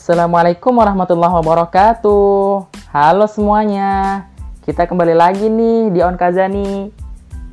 Assalamualaikum 0.00 0.80
warahmatullahi 0.80 1.44
wabarakatuh. 1.44 2.72
Halo 2.88 3.28
semuanya. 3.28 4.24
Kita 4.64 4.88
kembali 4.88 5.12
lagi 5.12 5.52
nih 5.52 5.92
di 5.92 6.00
On 6.00 6.16
Kazani. 6.16 6.88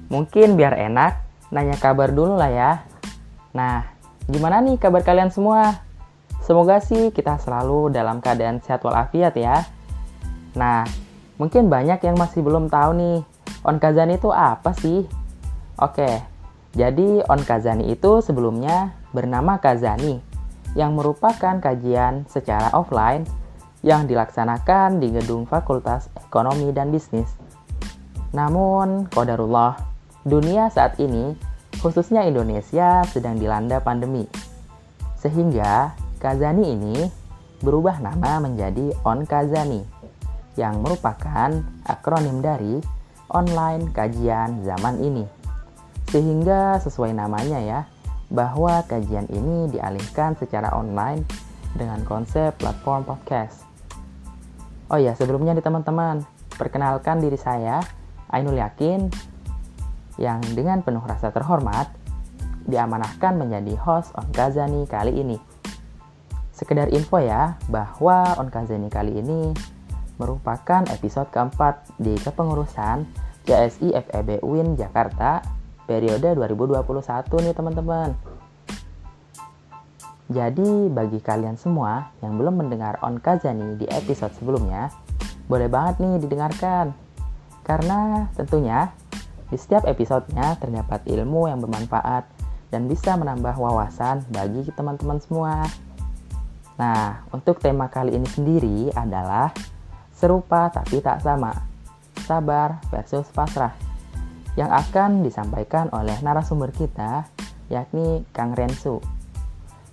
Mungkin 0.07 0.55
biar 0.55 0.79
enak, 0.79 1.28
nanya 1.52 1.75
kabar 1.75 2.07
dulu 2.15 2.39
lah 2.39 2.47
ya. 2.47 2.71
Nah, 3.52 3.83
gimana 4.32 4.64
nih 4.64 4.79
kabar 4.79 5.04
kalian 5.04 5.28
semua? 5.28 5.83
Semoga 6.39 6.79
sih 6.79 7.11
kita 7.11 7.36
selalu 7.36 7.91
dalam 7.91 8.23
keadaan 8.23 8.64
sehat 8.64 8.79
walafiat 8.79 9.36
ya. 9.36 9.68
Nah, 10.55 10.88
mungkin 11.36 11.68
banyak 11.68 12.00
yang 12.00 12.16
masih 12.16 12.48
belum 12.48 12.71
tahu 12.71 12.95
nih, 12.95 13.18
On 13.68 13.75
Kazani 13.75 14.16
itu 14.16 14.32
apa 14.32 14.71
sih? 14.71 15.04
Oke, 15.84 16.23
jadi 16.71 17.27
On 17.27 17.43
Kazani 17.43 17.92
itu 17.92 18.23
sebelumnya 18.23 18.95
bernama 19.11 19.59
Kazani, 19.59 20.23
yang 20.77 20.93
merupakan 20.93 21.57
kajian 21.57 22.29
secara 22.29 22.69
offline 22.77 23.25
yang 23.81 24.05
dilaksanakan 24.05 25.01
di 25.01 25.09
gedung 25.09 25.50
Fakultas 25.50 26.13
Ekonomi 26.13 26.69
dan 26.69 26.93
Bisnis. 26.93 27.33
Namun, 28.37 29.09
kodarullah, 29.09 29.73
dunia 30.21 30.69
saat 30.69 31.01
ini, 31.01 31.33
khususnya 31.81 32.30
Indonesia, 32.30 33.02
sedang 33.09 33.41
dilanda 33.41 33.81
pandemi. 33.81 34.30
Sehingga, 35.17 35.97
Kazani 36.17 36.73
ini 36.73 36.97
berubah 37.61 37.97
nama 38.02 38.38
menjadi 38.38 38.94
On 39.02 39.25
Kazani, 39.25 39.81
yang 40.58 40.81
merupakan 40.81 41.61
akronim 41.86 42.41
dari 42.41 42.81
Online 43.33 43.89
Kajian 43.94 44.61
Zaman 44.66 45.02
Ini. 45.02 45.25
Sehingga 46.09 46.81
sesuai 46.81 47.14
namanya 47.14 47.59
ya, 47.61 47.80
bahwa 48.27 48.83
kajian 48.86 49.27
ini 49.31 49.72
dialihkan 49.72 50.36
secara 50.36 50.75
online 50.75 51.23
dengan 51.75 52.03
konsep 52.03 52.56
platform 52.59 53.08
podcast. 53.08 53.64
Oh 54.92 55.00
ya, 55.00 55.16
sebelumnya 55.16 55.56
nih 55.56 55.64
teman-teman, 55.64 56.23
perkenalkan 56.56 57.19
diri 57.19 57.36
saya, 57.36 57.84
Ainul 58.31 58.59
Yakin, 58.59 59.11
yang 60.17 60.42
dengan 60.56 60.81
penuh 60.81 61.03
rasa 61.03 61.30
terhormat 61.30 61.92
diamanahkan 62.67 63.39
menjadi 63.39 63.75
host 63.80 64.11
On 64.19 64.28
Kazani 64.31 64.84
kali 64.88 65.16
ini. 65.16 65.38
Sekedar 66.52 66.91
info 66.91 67.22
ya, 67.22 67.56
bahwa 67.72 68.36
On 68.41 68.50
Kazani 68.52 68.91
kali 68.91 69.19
ini 69.19 69.56
merupakan 70.17 70.84
episode 70.89 71.30
keempat 71.30 71.86
di 72.02 72.17
kepengurusan 72.17 73.06
CSI 73.47 73.95
FEB 73.95 74.44
UIN 74.44 74.75
Jakarta 74.75 75.56
periode 75.88 76.36
2021 76.36 76.84
nih 77.48 77.56
teman-teman. 77.56 78.12
Jadi 80.28 80.92
bagi 80.92 81.24
kalian 81.24 81.56
semua 81.56 82.12
yang 82.20 82.36
belum 82.36 82.60
mendengar 82.60 83.00
On 83.00 83.16
Kazani 83.16 83.80
di 83.80 83.88
episode 83.88 84.36
sebelumnya, 84.36 84.92
boleh 85.48 85.72
banget 85.72 86.04
nih 86.04 86.20
didengarkan. 86.20 86.92
Karena 87.64 88.28
tentunya 88.36 88.92
di 89.48 89.56
setiap 89.56 89.88
episodenya 89.88 90.60
terdapat 90.60 91.08
ilmu 91.08 91.48
yang 91.48 91.64
bermanfaat 91.64 92.28
dan 92.68 92.92
bisa 92.92 93.16
menambah 93.16 93.56
wawasan 93.56 94.28
bagi 94.28 94.68
teman-teman 94.76 95.24
semua. 95.24 95.64
Nah, 96.76 97.24
untuk 97.32 97.64
tema 97.64 97.88
kali 97.88 98.12
ini 98.20 98.28
sendiri 98.28 98.78
adalah 98.92 99.56
serupa 100.12 100.68
tapi 100.68 101.00
tak 101.00 101.24
sama. 101.24 101.56
Sabar 102.28 102.84
versus 102.92 103.32
pasrah. 103.32 103.87
Yang 104.58 104.72
akan 104.89 105.22
disampaikan 105.22 105.94
oleh 105.94 106.17
narasumber 106.25 106.73
kita 106.73 107.30
yakni 107.69 108.25
Kang 108.33 108.58
Rensu 108.58 108.97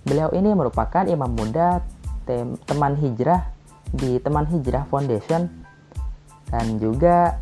Beliau 0.05 0.29
ini 0.37 0.53
merupakan 0.53 1.01
imam 1.01 1.33
muda 1.33 1.81
tem 2.29 2.53
teman 2.69 2.93
hijrah 2.93 3.49
di 3.89 4.21
Teman 4.21 4.45
Hijrah 4.45 4.85
Foundation 4.85 5.49
dan 6.53 6.77
juga 6.77 7.41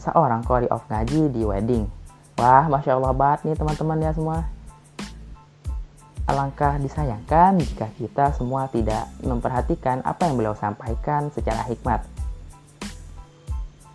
seorang 0.00 0.40
kori 0.40 0.72
of 0.72 0.80
ngaji 0.88 1.28
di 1.28 1.44
wedding. 1.44 1.84
Wah, 2.40 2.64
masya 2.72 2.96
Allah 2.96 3.12
banget 3.12 3.44
nih 3.44 3.56
teman-teman 3.60 3.98
ya 4.00 4.10
semua. 4.16 4.48
Alangkah 6.24 6.80
disayangkan 6.80 7.60
jika 7.60 7.92
kita 8.00 8.32
semua 8.32 8.72
tidak 8.72 9.04
memperhatikan 9.20 10.00
apa 10.00 10.32
yang 10.32 10.40
beliau 10.40 10.56
sampaikan 10.56 11.28
secara 11.28 11.60
hikmat. 11.68 12.08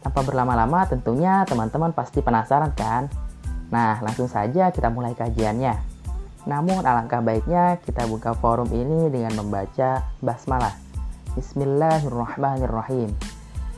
Tanpa 0.07 0.23
berlama-lama 0.23 0.87
tentunya 0.87 1.43
teman-teman 1.43 1.91
pasti 1.91 2.23
penasaran 2.23 2.71
kan? 2.79 3.11
Nah, 3.67 3.99
langsung 3.99 4.31
saja 4.31 4.71
kita 4.71 4.87
mulai 4.87 5.11
kajiannya. 5.11 5.75
Namun 6.47 6.87
alangkah 6.87 7.19
baiknya 7.19 7.75
kita 7.83 8.07
buka 8.07 8.31
forum 8.39 8.71
ini 8.71 9.11
dengan 9.11 9.35
membaca 9.35 10.07
basmalah. 10.23 10.71
Bismillahirrahmanirrahim. 11.35 13.11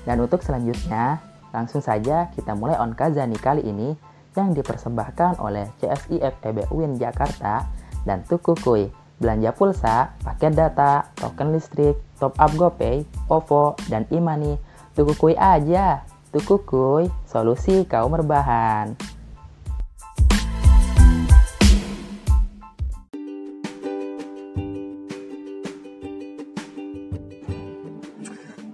Dan 0.05 0.21
untuk 0.21 0.45
selanjutnya, 0.45 1.17
langsung 1.49 1.81
saja 1.81 2.29
kita 2.37 2.53
mulai 2.53 2.77
on 2.77 2.93
kazani 2.93 3.33
kali 3.33 3.65
ini 3.65 3.97
yang 4.37 4.53
dipersembahkan 4.53 5.41
oleh 5.41 5.65
CSI 5.81 6.21
FEB 6.21 6.69
UIN 6.69 7.01
Jakarta 7.01 7.65
dan 8.05 8.21
Tuku 8.29 8.53
Kui. 8.61 8.85
Belanja 9.17 9.49
pulsa, 9.57 10.13
paket 10.21 10.53
data, 10.53 11.09
token 11.17 11.57
listrik, 11.57 11.97
top 12.21 12.37
up 12.37 12.53
GoPay, 12.53 13.01
OVO, 13.33 13.81
dan 13.89 14.05
Imani. 14.13 14.61
Tuku 14.93 15.17
Kui 15.17 15.33
aja. 15.33 16.05
Tuku 16.29 16.61
Kui, 16.61 17.09
solusi 17.25 17.89
kaum 17.89 18.13
berbahan. 18.13 18.93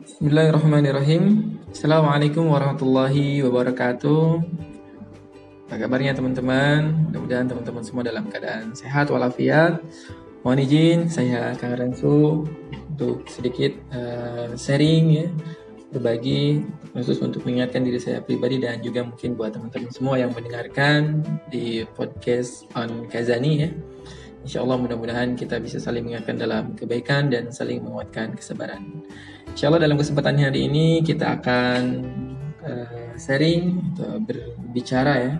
Bismillahirrahmanirrahim. 0.03 1.55
Assalamualaikum 1.71 2.43
warahmatullahi 2.51 3.39
wabarakatuh. 3.47 4.43
Apa 5.71 5.79
kabarnya 5.79 6.11
teman-teman? 6.11 7.07
Mudah-mudahan 7.07 7.47
teman-teman 7.47 7.83
semua 7.87 8.03
dalam 8.03 8.27
keadaan 8.27 8.75
sehat 8.75 9.07
walafiat. 9.07 9.79
Mohon 10.43 10.59
izin 10.59 10.99
saya 11.07 11.55
Kang 11.55 11.79
Rensu 11.79 12.43
Untuk 12.95 13.27
sedikit 13.31 13.71
uh, 13.95 14.51
sharing 14.59 15.05
ya 15.07 15.27
Berbagi 15.95 16.59
khusus 16.91 17.23
untuk 17.23 17.47
mengingatkan 17.47 17.87
diri 17.87 18.03
saya 18.03 18.19
pribadi 18.19 18.59
Dan 18.59 18.83
juga 18.83 19.07
mungkin 19.07 19.39
buat 19.39 19.55
teman-teman 19.55 19.95
semua 19.95 20.19
yang 20.19 20.35
mendengarkan 20.35 21.23
Di 21.47 21.87
podcast 21.95 22.67
on 22.75 23.07
Kazani 23.07 23.53
ya 23.63 23.71
Insya 24.45 24.61
Allah 24.61 24.77
mudah-mudahan 24.77 25.33
kita 25.33 25.57
bisa 25.57 25.81
saling 25.81 26.05
mengingatkan 26.05 26.37
dalam 26.37 26.77
kebaikan 26.77 27.33
dan 27.33 27.49
saling 27.49 27.81
menguatkan 27.81 28.37
kesabaran. 28.37 29.01
Insya 29.49 29.73
Allah 29.73 29.89
dalam 29.89 29.97
kesempatan 29.97 30.37
hari 30.37 30.69
ini 30.69 31.01
kita 31.01 31.41
akan 31.41 31.81
uh, 32.61 33.17
sharing 33.17 33.81
atau 33.97 34.21
berbicara 34.21 35.13
ya, 35.17 35.33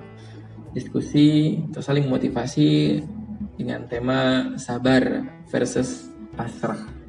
diskusi 0.74 1.62
atau 1.70 1.86
saling 1.86 2.10
motivasi 2.10 2.98
dengan 3.54 3.86
tema 3.86 4.58
sabar 4.58 5.22
versus 5.54 6.10
pasrah. 6.34 7.05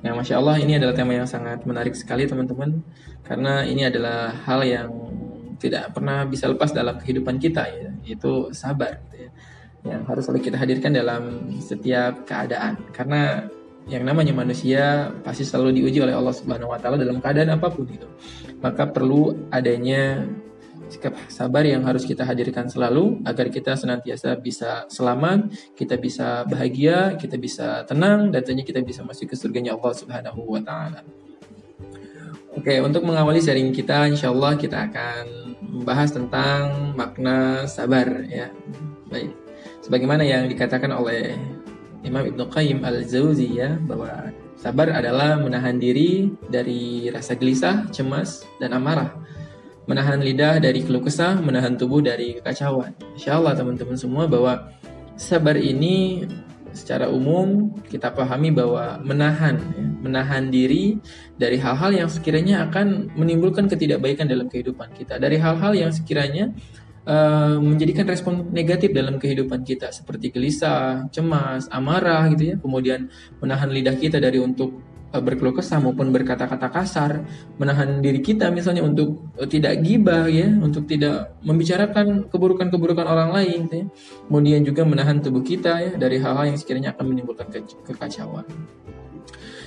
Nah, 0.00 0.16
masya 0.16 0.40
Allah 0.40 0.56
ini 0.60 0.80
adalah 0.80 0.96
tema 0.96 1.12
yang 1.12 1.28
sangat 1.28 1.64
menarik 1.68 1.92
sekali 1.92 2.24
teman-teman, 2.24 2.80
karena 3.24 3.64
ini 3.68 3.84
adalah 3.84 4.32
hal 4.48 4.64
yang 4.64 4.88
tidak 5.60 5.92
pernah 5.92 6.24
bisa 6.24 6.48
lepas 6.48 6.72
dalam 6.72 6.96
kehidupan 6.96 7.36
kita 7.36 7.68
ya, 7.68 7.92
yaitu 8.04 8.48
sabar. 8.56 8.96
Gitu 9.12 9.28
ya 9.28 9.30
yang 9.84 10.04
harus 10.04 10.28
selalu 10.28 10.44
kita 10.44 10.56
hadirkan 10.60 10.92
dalam 10.92 11.48
setiap 11.56 12.28
keadaan 12.28 12.76
karena 12.92 13.48
yang 13.88 14.04
namanya 14.04 14.36
manusia 14.36 15.08
pasti 15.24 15.42
selalu 15.42 15.80
diuji 15.80 16.04
oleh 16.04 16.12
Allah 16.12 16.36
Subhanahu 16.36 16.68
wa 16.68 16.78
taala 16.78 17.00
dalam 17.00 17.18
keadaan 17.18 17.56
apa 17.56 17.72
pun 17.72 17.88
itu. 17.88 18.06
Maka 18.60 18.86
perlu 18.92 19.48
adanya 19.48 20.28
sikap 20.90 21.14
sabar 21.30 21.62
yang 21.62 21.86
harus 21.86 22.02
kita 22.02 22.26
hadirkan 22.26 22.66
selalu 22.66 23.22
agar 23.22 23.46
kita 23.48 23.78
senantiasa 23.78 24.34
bisa 24.42 24.84
selamat, 24.90 25.54
kita 25.78 25.94
bisa 25.96 26.42
bahagia, 26.50 27.14
kita 27.14 27.38
bisa 27.38 27.86
tenang 27.86 28.34
dan 28.34 28.42
tentunya 28.42 28.66
kita 28.66 28.82
bisa 28.82 29.06
masuk 29.06 29.30
ke 29.30 29.36
surganya 29.38 29.78
Allah 29.78 29.94
Subhanahu 29.94 30.42
wa 30.44 30.60
taala. 30.60 31.00
Oke, 32.50 32.82
untuk 32.82 33.06
mengawali 33.06 33.38
sharing 33.38 33.70
kita 33.70 34.10
insya 34.10 34.34
Allah 34.34 34.58
kita 34.58 34.90
akan 34.90 35.22
membahas 35.80 36.10
tentang 36.10 36.92
makna 36.98 37.64
sabar 37.70 38.26
ya. 38.26 38.50
Baik 39.06 39.40
sebagaimana 39.90 40.22
yang 40.22 40.46
dikatakan 40.46 40.94
oleh 40.94 41.34
Imam 42.06 42.24
Ibnu 42.24 42.46
Qayyim 42.46 42.80
al-Jauziyah 42.86 43.82
bahwa 43.84 44.30
sabar 44.54 44.94
adalah 44.94 45.36
menahan 45.36 45.82
diri 45.82 46.30
dari 46.46 47.10
rasa 47.10 47.34
gelisah, 47.34 47.90
cemas, 47.92 48.46
dan 48.62 48.72
amarah. 48.72 49.12
Menahan 49.90 50.22
lidah 50.22 50.62
dari 50.62 50.86
keluh 50.86 51.02
kesah, 51.02 51.42
menahan 51.42 51.74
tubuh 51.74 51.98
dari 51.98 52.38
kekacauan. 52.38 52.94
Insya 53.18 53.42
Allah 53.42 53.58
teman-teman 53.58 53.98
semua 53.98 54.30
bahwa 54.30 54.70
sabar 55.18 55.58
ini 55.58 56.22
secara 56.70 57.10
umum 57.10 57.74
kita 57.90 58.14
pahami 58.14 58.54
bahwa 58.54 59.02
menahan 59.02 59.58
ya, 59.58 59.86
menahan 59.98 60.46
diri 60.54 61.02
dari 61.34 61.58
hal-hal 61.58 61.90
yang 61.90 62.06
sekiranya 62.06 62.70
akan 62.70 63.10
menimbulkan 63.18 63.66
ketidakbaikan 63.66 64.30
dalam 64.30 64.46
kehidupan 64.46 64.94
kita 64.94 65.18
dari 65.18 65.42
hal-hal 65.42 65.74
yang 65.74 65.90
sekiranya 65.90 66.54
uh, 67.10 67.58
menjadikan 67.58 68.06
respon 68.06 68.54
negatif 68.54 68.94
dalam 68.94 69.18
kehidupan 69.18 69.66
kita 69.66 69.90
seperti 69.90 70.30
gelisah, 70.30 71.10
cemas, 71.10 71.66
amarah 71.74 72.30
gitu 72.30 72.54
ya. 72.54 72.56
Kemudian 72.62 73.10
menahan 73.42 73.70
lidah 73.74 73.98
kita 73.98 74.22
dari 74.22 74.38
untuk 74.38 74.89
berkeluh 75.18 75.58
kesah 75.58 75.82
maupun 75.82 76.14
berkata-kata 76.14 76.70
kasar, 76.70 77.26
menahan 77.58 77.98
diri 77.98 78.22
kita 78.22 78.46
misalnya 78.54 78.86
untuk 78.86 79.34
uh, 79.34 79.48
tidak 79.50 79.82
gibah 79.82 80.30
ya, 80.30 80.46
untuk 80.46 80.86
tidak 80.86 81.34
membicarakan 81.42 82.30
keburukan-keburukan 82.30 83.06
orang 83.10 83.34
lain 83.34 83.60
ya. 83.66 83.84
Kemudian 84.30 84.62
juga 84.62 84.86
menahan 84.86 85.18
tubuh 85.18 85.42
kita 85.42 85.82
ya 85.82 85.92
dari 85.98 86.22
hal-hal 86.22 86.54
yang 86.54 86.58
sekiranya 86.58 86.94
akan 86.94 87.04
menimbulkan 87.10 87.50
ke 87.50 87.66
kekacauan. 87.90 88.46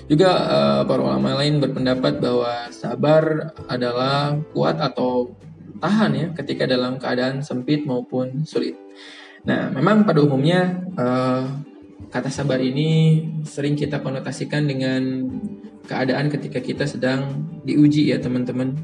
Juga 0.07 0.30
uh, 0.31 0.81
para 0.88 1.00
ulama 1.04 1.40
lain 1.40 1.60
berpendapat 1.60 2.19
bahwa 2.24 2.72
sabar 2.72 3.56
adalah 3.68 4.36
kuat 4.51 4.80
atau 4.80 5.36
tahan 5.80 6.12
ya 6.16 6.28
ketika 6.31 6.63
dalam 6.63 6.96
keadaan 6.96 7.44
sempit 7.44 7.84
maupun 7.84 8.48
sulit. 8.48 8.80
Nah, 9.44 9.68
memang 9.75 10.07
pada 10.07 10.24
umumnya 10.24 10.88
uh, 10.96 11.44
kata 12.13 12.30
sabar 12.30 12.62
ini 12.62 13.25
sering 13.42 13.74
kita 13.74 13.98
konotasikan 14.06 14.69
dengan 14.69 15.25
keadaan 15.89 16.30
ketika 16.30 16.62
kita 16.62 16.86
sedang 16.86 17.50
diuji 17.65 18.13
ya 18.13 18.21
teman-teman. 18.21 18.77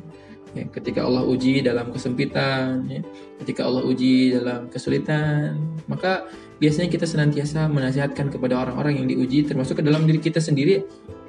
Ya, 0.58 0.66
ketika 0.66 1.06
Allah 1.06 1.30
uji 1.30 1.62
dalam 1.62 1.94
kesempitan, 1.94 2.90
ya, 2.90 3.06
ketika 3.38 3.70
Allah 3.70 3.86
uji 3.86 4.34
dalam 4.34 4.66
kesulitan, 4.74 5.62
maka 5.86 6.26
biasanya 6.58 6.90
kita 6.90 7.06
senantiasa 7.06 7.70
menasihatkan 7.70 8.34
kepada 8.34 8.58
orang-orang 8.58 8.98
yang 8.98 9.08
diuji, 9.14 9.46
termasuk 9.46 9.78
ke 9.78 9.86
dalam 9.86 10.10
diri 10.10 10.18
kita 10.18 10.42
sendiri, 10.42 10.82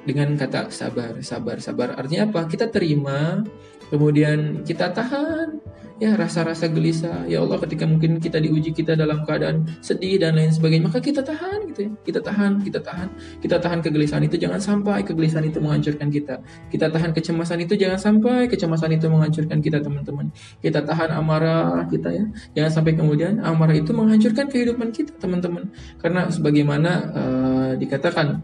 dengan 0.09 0.33
kata 0.33 0.73
sabar, 0.73 1.21
sabar, 1.21 1.61
sabar. 1.61 1.93
Artinya 2.01 2.33
apa? 2.33 2.49
Kita 2.49 2.73
terima, 2.73 3.45
kemudian 3.93 4.65
kita 4.65 4.89
tahan, 4.89 5.61
ya 6.01 6.17
rasa-rasa 6.17 6.65
gelisah. 6.65 7.29
Ya 7.29 7.45
Allah 7.45 7.61
ketika 7.61 7.85
mungkin 7.85 8.17
kita 8.17 8.41
diuji 8.41 8.73
kita 8.73 8.97
dalam 8.97 9.21
keadaan 9.21 9.69
sedih 9.85 10.17
dan 10.17 10.33
lain 10.33 10.49
sebagainya 10.49 10.89
maka 10.89 10.97
kita 10.97 11.21
tahan 11.21 11.69
gitu 11.69 11.79
ya. 11.85 11.91
Kita 12.01 12.19
tahan 12.25 12.65
kita 12.65 12.81
tahan. 12.81 13.07
Kita 13.37 13.55
tahan 13.61 13.79
kegelisahan 13.85 14.25
itu 14.25 14.41
jangan 14.41 14.57
sampai 14.57 15.05
kegelisahan 15.05 15.45
itu 15.45 15.61
menghancurkan 15.61 16.09
kita. 16.09 16.41
Kita 16.73 16.89
tahan 16.89 17.13
kecemasan 17.13 17.61
itu 17.61 17.77
jangan 17.77 18.01
sampai 18.01 18.49
kecemasan 18.49 18.97
itu 18.97 19.05
menghancurkan 19.13 19.61
kita 19.61 19.77
teman-teman. 19.77 20.33
Kita 20.57 20.81
tahan 20.81 21.13
amarah 21.13 21.85
kita 21.85 22.09
ya. 22.09 22.25
Jangan 22.57 22.81
sampai 22.81 22.97
kemudian 22.97 23.37
amarah 23.45 23.77
itu 23.77 23.93
menghancurkan 23.93 24.49
kehidupan 24.49 24.89
kita 24.89 25.13
teman-teman. 25.21 25.69
Karena 26.01 26.25
sebagaimana 26.33 26.91
uh, 27.13 27.71
dikatakan 27.77 28.41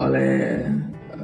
oleh 0.00 0.64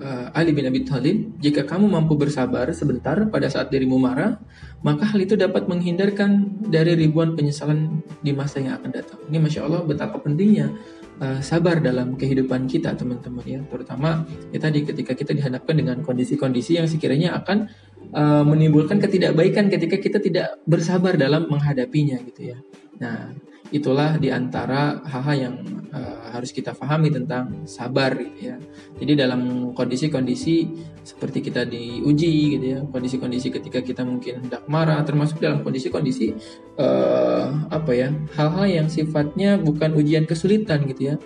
uh, 0.00 0.26
Ali 0.36 0.52
bin 0.52 0.68
Abi 0.68 0.84
Thalib, 0.84 1.40
jika 1.40 1.64
kamu 1.64 1.88
mampu 1.88 2.14
bersabar 2.14 2.68
sebentar 2.76 3.16
pada 3.28 3.48
saat 3.48 3.72
dirimu 3.72 3.96
marah, 3.96 4.38
maka 4.84 5.08
hal 5.08 5.18
itu 5.20 5.34
dapat 5.34 5.66
menghindarkan 5.66 6.62
dari 6.68 6.94
ribuan 6.94 7.34
penyesalan 7.34 8.04
di 8.20 8.30
masa 8.36 8.60
yang 8.60 8.78
akan 8.78 8.90
datang. 8.92 9.18
Ini 9.26 9.38
masya 9.40 9.64
Allah 9.66 9.82
betapa 9.82 10.20
pentingnya 10.20 10.72
uh, 11.20 11.40
sabar 11.40 11.80
dalam 11.80 12.14
kehidupan 12.14 12.68
kita 12.68 12.94
teman-teman 12.94 13.44
ya, 13.44 13.60
terutama 13.66 14.24
ya 14.52 14.58
tadi 14.60 14.84
ketika 14.84 15.12
kita 15.16 15.32
dihadapkan 15.32 15.74
dengan 15.74 15.96
kondisi-kondisi 16.04 16.78
yang 16.78 16.86
sekiranya 16.86 17.36
akan 17.40 17.66
uh, 18.12 18.44
menimbulkan 18.44 19.00
ketidakbaikan 19.00 19.72
ketika 19.72 19.96
kita 19.98 20.18
tidak 20.20 20.60
bersabar 20.68 21.16
dalam 21.16 21.48
menghadapinya 21.48 22.20
gitu 22.22 22.54
ya. 22.54 22.58
Nah, 22.96 23.32
itulah 23.74 24.18
di 24.20 24.30
antara 24.30 25.02
hal-hal 25.02 25.36
yang 25.36 25.56
uh, 25.90 26.30
harus 26.30 26.52
kita 26.52 26.76
pahami 26.76 27.10
tentang 27.10 27.66
sabar 27.66 28.14
gitu 28.14 28.52
ya. 28.52 28.56
Jadi 29.00 29.12
dalam 29.18 29.72
kondisi-kondisi 29.72 30.70
seperti 31.02 31.38
kita 31.50 31.66
diuji 31.66 32.58
gitu 32.58 32.66
ya, 32.66 32.80
kondisi-kondisi 32.86 33.48
ketika 33.50 33.82
kita 33.82 34.02
mungkin 34.06 34.46
hendak 34.46 34.66
marah, 34.70 35.02
termasuk 35.02 35.42
dalam 35.42 35.62
kondisi-kondisi 35.66 36.34
uh, 36.78 37.70
apa 37.72 37.92
ya, 37.94 38.08
hal-hal 38.38 38.66
yang 38.66 38.88
sifatnya 38.90 39.58
bukan 39.58 39.94
ujian 39.96 40.28
kesulitan 40.28 40.86
gitu 40.86 41.14
ya. 41.14 41.16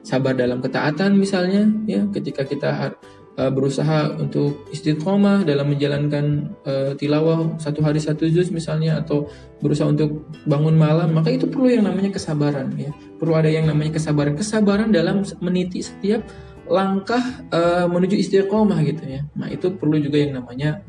Sabar 0.00 0.32
dalam 0.32 0.64
ketaatan 0.64 1.12
misalnya 1.12 1.68
ya, 1.84 2.08
ketika 2.08 2.48
kita 2.48 2.96
uh, 3.38 3.50
berusaha 3.52 4.16
untuk 4.18 4.66
istiqomah 4.74 5.46
dalam 5.46 5.70
menjalankan 5.70 6.54
uh, 6.66 6.92
tilawah 6.96 7.58
satu 7.60 7.84
hari 7.84 8.02
satu 8.02 8.26
juz 8.26 8.50
misalnya 8.50 8.98
atau 8.98 9.30
berusaha 9.60 9.86
untuk 9.86 10.26
bangun 10.48 10.74
malam 10.74 11.14
maka 11.14 11.30
itu 11.30 11.46
perlu 11.46 11.70
yang 11.70 11.86
namanya 11.86 12.10
kesabaran 12.14 12.72
ya. 12.74 12.90
Perlu 13.20 13.34
ada 13.36 13.50
yang 13.52 13.68
namanya 13.68 14.00
kesabaran. 14.00 14.34
Kesabaran 14.34 14.88
dalam 14.90 15.22
meniti 15.44 15.84
setiap 15.84 16.24
langkah 16.70 17.22
uh, 17.50 17.86
menuju 17.90 18.16
istiqomah 18.16 18.78
gitu 18.86 19.02
ya. 19.04 19.22
Nah 19.34 19.50
itu 19.50 19.74
perlu 19.74 19.98
juga 19.98 20.18
yang 20.22 20.38
namanya 20.40 20.80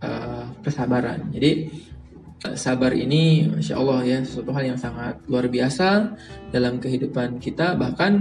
uh, 0.00 0.48
kesabaran. 0.62 1.28
Jadi 1.34 1.70
sabar 2.56 2.96
ini 2.96 3.52
Masya 3.52 3.76
Allah 3.76 4.00
ya 4.00 4.18
sesuatu 4.24 4.48
hal 4.56 4.72
yang 4.72 4.80
sangat 4.80 5.20
luar 5.28 5.52
biasa 5.52 6.16
dalam 6.48 6.80
kehidupan 6.80 7.36
kita. 7.36 7.76
Bahkan 7.76 8.12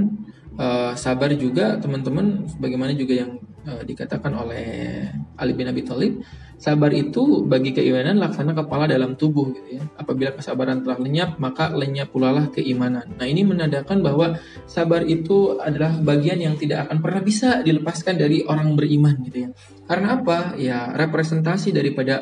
uh, 0.60 0.92
sabar 0.94 1.32
juga 1.34 1.80
teman-teman 1.80 2.44
bagaimana 2.60 2.92
juga 2.92 3.24
yang 3.24 3.40
uh, 3.64 3.82
dikatakan 3.82 4.36
oleh 4.36 5.08
Ali 5.40 5.56
bin 5.56 5.72
Abi 5.72 5.88
Thalib 5.88 6.20
sabar 6.60 6.92
itu 6.92 7.48
bagi 7.48 7.72
keimanan 7.72 8.20
laksana 8.20 8.52
kepala 8.52 8.84
dalam 8.84 9.16
tubuh 9.16 9.56
gitu 9.56 9.80
ya. 9.80 9.84
Apabila 9.96 10.36
kesabaran 10.36 10.84
telah 10.84 11.00
lenyap 11.00 11.40
maka 11.40 11.72
lenyap 11.72 12.12
pula 12.12 12.36
lah 12.36 12.52
keimanan. 12.52 13.16
Nah 13.16 13.24
ini 13.24 13.48
menandakan 13.48 14.04
bahwa 14.04 14.36
sabar 14.68 15.08
itu 15.08 15.56
adalah 15.56 15.96
bagian 16.04 16.44
yang 16.44 16.60
tidak 16.60 16.92
akan 16.92 17.00
pernah 17.00 17.24
bisa 17.24 17.64
dilepaskan 17.64 18.20
dari 18.20 18.44
orang 18.44 18.76
beriman 18.76 19.16
gitu 19.24 19.48
ya. 19.48 19.50
Karena 19.88 20.20
apa? 20.20 20.60
Ya 20.60 20.92
representasi 20.92 21.72
daripada 21.72 22.20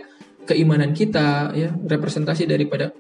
keimanan 0.48 0.94
kita 0.94 1.52
ya 1.58 1.74
representasi 1.74 2.46
daripada 2.46 2.94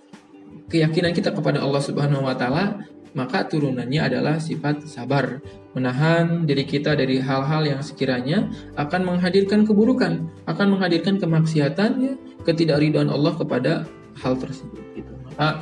keyakinan 0.68 1.16
kita 1.16 1.31
kepada 1.31 1.63
Allah 1.63 1.80
Subhanahu 1.80 2.28
wa 2.28 2.36
taala 2.36 2.83
maka 3.18 3.50
turunannya 3.50 3.98
adalah 3.98 4.38
sifat 4.38 4.86
sabar, 4.86 5.42
menahan 5.74 6.46
diri 6.46 6.69
kita 6.69 6.94
dari 6.94 7.18
hal-hal 7.18 7.66
yang 7.66 7.81
sekiranya 7.81 8.46
akan 8.78 9.02
menghadirkan 9.10 9.66
keburukan, 9.66 10.30
akan 10.46 10.78
menghadirkan 10.78 11.18
kemaksiatan, 11.18 11.92
ya, 11.98 12.14
ketidakridhaan 12.46 13.10
Allah 13.10 13.34
kepada 13.34 13.90
hal 14.22 14.38
tersebut. 14.38 14.86
Gitu. 14.94 15.10
Maka 15.34 15.58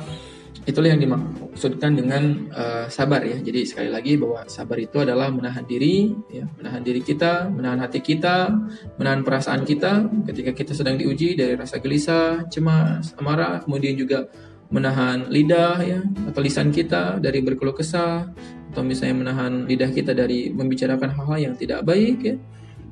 itulah 0.68 0.92
yang 0.92 1.00
dimaksudkan 1.00 1.96
dengan 1.96 2.52
uh, 2.52 2.84
sabar 2.92 3.24
ya. 3.24 3.40
Jadi 3.40 3.64
sekali 3.64 3.88
lagi 3.88 4.20
bahwa 4.20 4.44
sabar 4.52 4.76
itu 4.76 5.00
adalah 5.00 5.32
menahan 5.32 5.64
diri, 5.64 6.12
ya, 6.28 6.44
menahan 6.60 6.84
diri 6.84 7.00
kita, 7.00 7.48
menahan 7.48 7.80
hati 7.80 8.04
kita, 8.04 8.52
menahan 9.00 9.24
perasaan 9.24 9.64
kita 9.64 10.12
ketika 10.28 10.52
kita 10.52 10.72
sedang 10.76 11.00
diuji 11.00 11.40
dari 11.40 11.56
rasa 11.56 11.80
gelisah, 11.80 12.44
cemas, 12.52 13.16
amarah, 13.16 13.64
kemudian 13.64 13.96
juga 13.96 14.28
menahan 14.70 15.30
lidah 15.30 15.78
ya 15.82 16.00
atau 16.30 16.40
lisan 16.42 16.74
kita 16.74 17.22
dari 17.22 17.38
berkeluh 17.42 17.74
kesah 17.74 18.26
atau 18.74 18.82
misalnya 18.82 19.16
menahan 19.24 19.52
lidah 19.64 19.88
kita 19.88 20.12
dari 20.12 20.50
membicarakan 20.52 21.14
hal-hal 21.14 21.38
yang 21.50 21.54
tidak 21.56 21.86
baik 21.86 22.18
ya. 22.22 22.36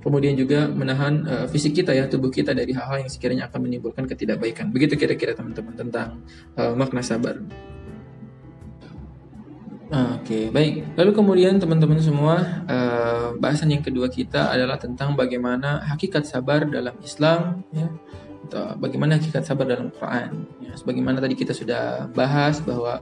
Kemudian 0.04 0.36
juga 0.36 0.68
menahan 0.68 1.24
uh, 1.24 1.46
fisik 1.48 1.80
kita 1.80 1.96
ya 1.96 2.04
tubuh 2.04 2.28
kita 2.28 2.52
dari 2.52 2.76
hal-hal 2.76 3.08
yang 3.08 3.10
sekiranya 3.10 3.48
akan 3.48 3.64
menimbulkan 3.64 4.04
ketidakbaikan. 4.04 4.68
Begitu 4.68 5.00
kira-kira 5.00 5.32
teman-teman 5.32 5.72
tentang 5.72 6.20
uh, 6.60 6.76
makna 6.76 7.00
sabar. 7.00 7.40
Oke, 9.94 10.24
okay, 10.24 10.44
baik. 10.50 10.96
Lalu 10.96 11.10
kemudian 11.12 11.54
teman-teman 11.60 12.00
semua, 12.00 12.64
uh, 12.66 13.36
bahasan 13.36 13.76
yang 13.76 13.84
kedua 13.84 14.08
kita 14.08 14.50
adalah 14.50 14.80
tentang 14.80 15.14
bagaimana 15.14 15.84
hakikat 15.86 16.24
sabar 16.26 16.66
dalam 16.66 16.96
Islam, 17.04 17.62
ya, 17.70 17.92
bagaimana 18.52 19.16
hakikat 19.16 19.46
sabar 19.46 19.64
dalam 19.64 19.88
Quran. 19.94 20.44
Ya, 20.60 20.72
sebagaimana 20.76 21.22
tadi 21.22 21.38
kita 21.38 21.56
sudah 21.56 22.10
bahas 22.12 22.60
bahwa 22.60 23.00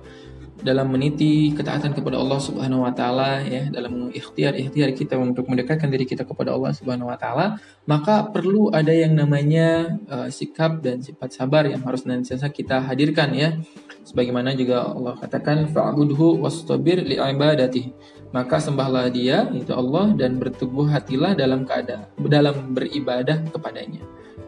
dalam 0.62 0.94
meniti 0.94 1.50
ketaatan 1.52 1.90
kepada 1.90 2.22
Allah 2.22 2.38
Subhanahu 2.38 2.86
wa 2.86 2.94
taala 2.94 3.42
ya 3.42 3.66
dalam 3.72 4.14
ikhtiar-ikhtiar 4.14 4.94
kita 4.94 5.18
untuk 5.18 5.50
mendekatkan 5.50 5.90
diri 5.90 6.06
kita 6.06 6.22
kepada 6.22 6.54
Allah 6.54 6.70
Subhanahu 6.70 7.10
wa 7.10 7.18
taala 7.18 7.58
maka 7.82 8.30
perlu 8.30 8.70
ada 8.70 8.94
yang 8.94 9.18
namanya 9.18 9.98
uh, 10.06 10.30
sikap 10.30 10.78
dan 10.78 11.02
sifat 11.02 11.34
sabar 11.34 11.66
yang 11.66 11.82
harus 11.82 12.06
nanti 12.06 12.32
kita 12.38 12.78
hadirkan 12.78 13.34
ya. 13.34 13.58
Sebagaimana 14.02 14.58
juga 14.58 14.82
Allah 14.82 15.14
katakan 15.14 15.70
fa'budhu 15.70 16.42
wastabir 16.42 17.06
li'ibadatihi 17.06 18.21
maka 18.32 18.56
sembahlah 18.58 19.12
dia 19.12 19.46
itu 19.52 19.70
Allah 19.76 20.16
dan 20.16 20.40
bertubuh 20.40 20.88
hatilah 20.88 21.36
dalam 21.36 21.68
keadaan 21.68 22.08
dalam 22.26 22.72
beribadah 22.72 23.44
kepadanya 23.52 24.02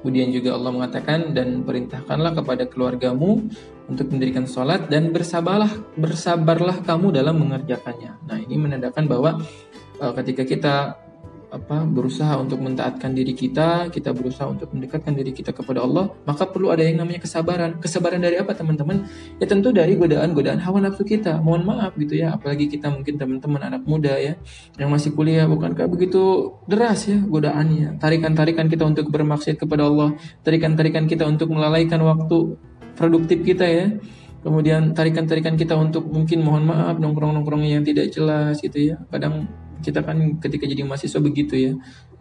Kemudian 0.04 0.36
juga 0.36 0.52
Allah 0.52 0.68
mengatakan 0.68 1.32
dan 1.32 1.64
perintahkanlah 1.64 2.36
kepada 2.36 2.68
keluargamu 2.68 3.48
untuk 3.88 4.12
mendirikan 4.12 4.44
sholat 4.44 4.92
dan 4.92 5.16
bersabarlah 5.16 5.72
bersabarlah 5.96 6.84
kamu 6.84 7.08
dalam 7.08 7.40
mengerjakannya. 7.40 8.12
Nah 8.28 8.36
ini 8.36 8.52
menandakan 8.52 9.08
bahwa 9.08 9.40
uh, 10.04 10.12
ketika 10.20 10.44
kita 10.44 10.74
apa 11.54 11.87
berusaha 11.87 12.34
untuk 12.37 12.58
mentaatkan 12.58 13.14
diri 13.14 13.30
kita, 13.30 13.87
kita 13.94 14.11
berusaha 14.11 14.50
untuk 14.50 14.75
mendekatkan 14.75 15.14
diri 15.14 15.30
kita 15.30 15.54
kepada 15.54 15.87
Allah, 15.87 16.11
maka 16.26 16.50
perlu 16.50 16.75
ada 16.75 16.82
yang 16.82 16.99
namanya 16.99 17.23
kesabaran. 17.23 17.78
Kesabaran 17.78 18.18
dari 18.18 18.42
apa 18.42 18.52
teman-teman? 18.58 19.06
Ya 19.38 19.46
tentu 19.46 19.70
dari 19.70 19.94
godaan-godaan 19.94 20.58
hawa 20.58 20.82
nafsu 20.82 21.06
kita. 21.06 21.38
Mohon 21.38 21.62
maaf 21.70 21.92
gitu 21.94 22.18
ya, 22.18 22.34
apalagi 22.34 22.66
kita 22.66 22.90
mungkin 22.90 23.14
teman-teman 23.14 23.62
anak 23.70 23.82
muda 23.87 24.18
ya 24.18 24.34
yang 24.76 24.90
masih 24.90 25.14
kuliah 25.14 25.46
bukankah 25.46 25.87
begitu 25.87 26.52
deras 26.66 27.06
ya 27.06 27.23
godaannya. 27.23 28.02
Tarikan-tarikan 28.02 28.66
kita 28.66 28.82
untuk 28.82 29.08
bermaksud 29.14 29.54
kepada 29.54 29.87
Allah, 29.87 30.18
tarikan-tarikan 30.42 31.06
kita 31.06 31.23
untuk 31.25 31.54
melalaikan 31.54 32.02
waktu 32.02 32.58
produktif 32.99 33.42
kita 33.46 33.66
ya 33.66 33.87
kemudian 34.44 34.92
tarikan-tarikan 34.92 35.56
kita 35.56 35.73
untuk 35.73 36.04
mungkin 36.04 36.44
mohon 36.44 36.68
maaf 36.68 37.00
nongkrong-nongkrong 37.00 37.64
yang 37.64 37.80
tidak 37.80 38.12
jelas 38.12 38.61
gitu 38.61 38.92
ya 38.92 38.96
kadang 39.08 39.49
kita 39.83 40.04
kan 40.04 40.38
ketika 40.38 40.69
jadi 40.69 40.85
mahasiswa 40.87 41.19
begitu 41.19 41.54
ya 41.57 41.73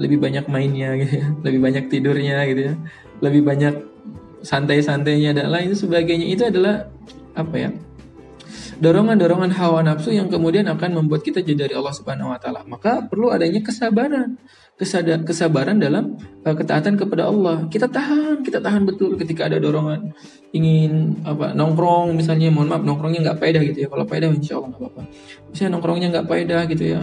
lebih 0.01 0.17
banyak 0.17 0.47
mainnya 0.49 0.97
gitu 0.97 1.13
ya 1.21 1.27
lebih 1.45 1.59
banyak 1.59 1.83
tidurnya 1.91 2.37
gitu 2.49 2.61
ya 2.71 2.73
lebih 3.19 3.41
banyak 3.45 3.75
santai-santainya 4.43 5.31
dan 5.35 5.51
lain 5.51 5.71
sebagainya 5.71 6.27
itu 6.27 6.43
adalah 6.47 6.89
apa 7.33 7.55
ya 7.55 7.69
dorongan-dorongan 8.83 9.51
hawa 9.55 9.79
nafsu 9.85 10.11
yang 10.11 10.27
kemudian 10.27 10.67
akan 10.67 11.03
membuat 11.03 11.23
kita 11.23 11.39
jauh 11.39 11.55
dari 11.55 11.71
Allah 11.71 11.95
Subhanahu 11.95 12.35
wa 12.35 12.39
taala. 12.41 12.67
Maka 12.67 13.05
perlu 13.07 13.29
adanya 13.31 13.63
kesabaran. 13.63 14.35
Kesada 14.73 15.21
kesabaran 15.21 15.77
dalam 15.77 16.17
uh, 16.43 16.55
ketaatan 16.57 16.97
kepada 16.97 17.29
Allah. 17.29 17.69
Kita 17.69 17.85
tahan, 17.85 18.41
kita 18.41 18.57
tahan 18.57 18.89
betul 18.89 19.15
ketika 19.21 19.45
ada 19.45 19.61
dorongan 19.61 20.11
ingin 20.49 21.21
apa 21.25 21.53
nongkrong 21.53 22.17
misalnya 22.17 22.49
mohon 22.49 22.69
maaf 22.69 22.81
nongkrongnya 22.81 23.21
nggak 23.21 23.37
faedah 23.39 23.61
gitu 23.69 23.85
ya. 23.85 23.87
Kalau 23.87 24.05
faedah 24.09 24.27
insya 24.33 24.57
Allah 24.57 24.69
nggak 24.73 24.81
apa-apa. 24.81 25.01
Misalnya 25.53 25.71
nongkrongnya 25.77 26.07
nggak 26.09 26.27
faedah 26.27 26.61
gitu 26.73 26.83
ya. 26.97 27.01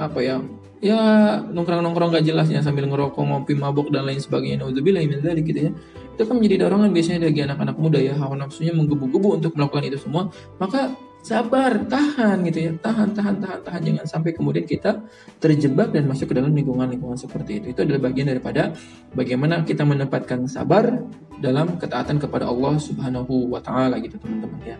Apa 0.00 0.18
ya? 0.24 0.40
Ya 0.80 1.00
nongkrong-nongkrong 1.44 2.16
gak 2.16 2.24
jelasnya 2.24 2.64
sambil 2.64 2.88
ngerokok, 2.88 3.20
ngopi, 3.20 3.52
mabuk 3.52 3.92
dan 3.92 4.08
lain 4.08 4.16
sebagainya. 4.16 4.64
Nauzubillah 4.64 5.04
min 5.04 5.20
dzalik 5.20 5.44
gitu 5.44 5.68
ya. 5.68 5.70
Itu 6.16 6.24
kan 6.24 6.40
menjadi 6.40 6.64
dorongan 6.64 6.88
biasanya 6.96 7.28
bagi 7.28 7.44
anak-anak 7.44 7.76
muda 7.76 8.00
ya 8.00 8.16
hawa 8.16 8.32
nafsunya 8.40 8.72
menggebu-gebu 8.72 9.36
untuk 9.36 9.52
melakukan 9.60 9.84
itu 9.92 10.00
semua. 10.00 10.32
Maka 10.56 10.96
sabar 11.20 11.84
tahan 11.84 12.48
gitu 12.48 12.58
ya. 12.64 12.72
Tahan 12.80 13.12
tahan 13.12 13.44
tahan 13.44 13.60
tahan. 13.60 13.80
Jangan 13.84 14.06
sampai 14.08 14.32
kemudian 14.32 14.64
kita 14.64 15.04
terjebak 15.36 15.92
dan 15.92 16.08
masuk 16.08 16.32
ke 16.32 16.34
dalam 16.40 16.56
lingkungan-lingkungan 16.56 17.20
seperti 17.20 17.60
itu. 17.60 17.76
Itu 17.76 17.84
adalah 17.84 18.08
bagian 18.08 18.32
daripada 18.32 18.72
bagaimana 19.12 19.68
kita 19.68 19.84
menempatkan 19.84 20.48
sabar 20.48 20.96
dalam 21.44 21.76
ketaatan 21.76 22.16
kepada 22.16 22.48
Allah 22.48 22.80
Subhanahu 22.80 23.52
wa 23.52 23.60
taala 23.60 24.00
gitu 24.00 24.16
teman-teman 24.16 24.60
ya. 24.64 24.76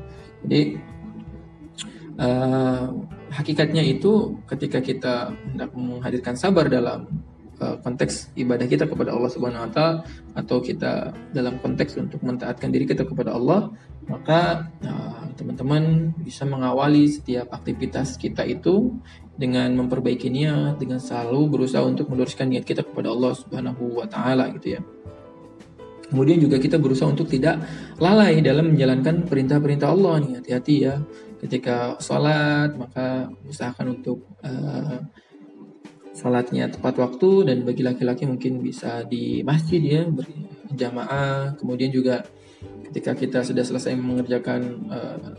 Jadi 0.48 0.80
uh, 2.16 2.88
hakikatnya 3.30 3.82
itu 3.86 4.42
ketika 4.50 4.82
kita 4.82 5.14
hendak 5.54 5.70
menghadirkan 5.72 6.34
sabar 6.34 6.66
dalam 6.66 7.06
Eh, 7.60 7.76
konteks 7.84 8.32
ibadah 8.40 8.64
kita 8.64 8.88
kepada 8.88 9.12
Allah 9.12 9.28
Subhanahu 9.28 9.68
wa 9.68 9.68
taala 9.68 10.00
atau 10.32 10.64
kita 10.64 11.12
dalam 11.36 11.60
konteks 11.60 11.92
untuk 12.00 12.24
mentaatkan 12.24 12.72
diri 12.72 12.88
kita 12.88 13.04
kepada 13.04 13.36
Allah, 13.36 13.68
maka 14.08 14.64
eh, 14.80 15.28
teman-teman 15.36 16.08
uh, 16.08 16.24
bisa 16.24 16.48
mengawali 16.48 17.04
setiap 17.12 17.52
aktivitas 17.52 18.16
kita 18.16 18.48
itu 18.48 18.96
dengan 19.36 19.76
memperbaiki 19.76 20.32
niat, 20.32 20.80
dengan 20.80 21.04
selalu 21.04 21.52
berusaha 21.52 21.84
untuk 21.84 22.08
meluruskan 22.08 22.48
niat 22.48 22.64
kita 22.64 22.80
kepada 22.80 23.12
Allah 23.12 23.36
Subhanahu 23.36 24.00
wa 24.00 24.08
taala 24.08 24.48
gitu 24.56 24.80
ya. 24.80 24.82
Kemudian 26.08 26.40
juga 26.40 26.56
kita 26.56 26.80
berusaha 26.80 27.12
untuk 27.12 27.28
tidak 27.28 27.60
lalai 28.00 28.40
dalam 28.40 28.72
menjalankan 28.72 29.28
perintah-perintah 29.28 29.92
Allah 29.92 30.16
nih. 30.24 30.32
Hati-hati 30.40 30.76
ya. 30.80 30.96
Ketika 31.40 31.96
sholat, 31.96 32.76
maka 32.76 33.32
usahakan 33.48 33.96
untuk 33.96 34.28
uh, 34.44 35.00
sholatnya 36.12 36.68
tepat 36.68 37.00
waktu 37.00 37.48
dan 37.48 37.64
bagi 37.64 37.80
laki-laki 37.80 38.28
mungkin 38.28 38.60
bisa 38.60 39.06
di 39.08 39.40
masjid 39.40 39.80
ya 39.80 40.02
berjamaah 40.04 41.54
kemudian 41.56 41.88
juga 41.94 42.26
ketika 42.90 43.14
kita 43.14 43.38
sudah 43.46 43.62
selesai 43.62 43.94
mengerjakan 43.94 44.60
uh, 44.90 45.32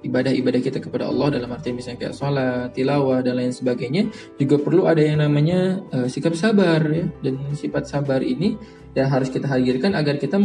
ibadah-ibadah 0.00 0.60
kita 0.64 0.78
kepada 0.80 1.08
Allah 1.08 1.36
dalam 1.36 1.52
arti 1.52 1.72
misalnya 1.76 2.08
kayak 2.08 2.16
sholat, 2.16 2.72
tilawah 2.72 3.20
dan 3.20 3.36
lain 3.36 3.52
sebagainya 3.52 4.08
juga 4.40 4.56
perlu 4.60 4.88
ada 4.88 5.00
yang 5.00 5.20
namanya 5.20 5.80
uh, 5.92 6.08
sikap 6.08 6.32
sabar 6.36 6.80
ya. 6.88 7.04
Dan 7.20 7.52
sifat 7.52 7.84
sabar 7.88 8.24
ini 8.24 8.56
ya 8.96 9.06
harus 9.08 9.28
kita 9.28 9.48
hadirkan 9.48 9.92
agar 9.92 10.16
kita 10.16 10.40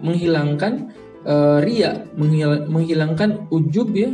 menghilangkan 0.00 0.88
uh, 1.28 1.60
ria, 1.60 2.08
menghil 2.16 2.66
menghilangkan 2.66 3.46
ujub 3.52 3.92
ya 3.92 4.10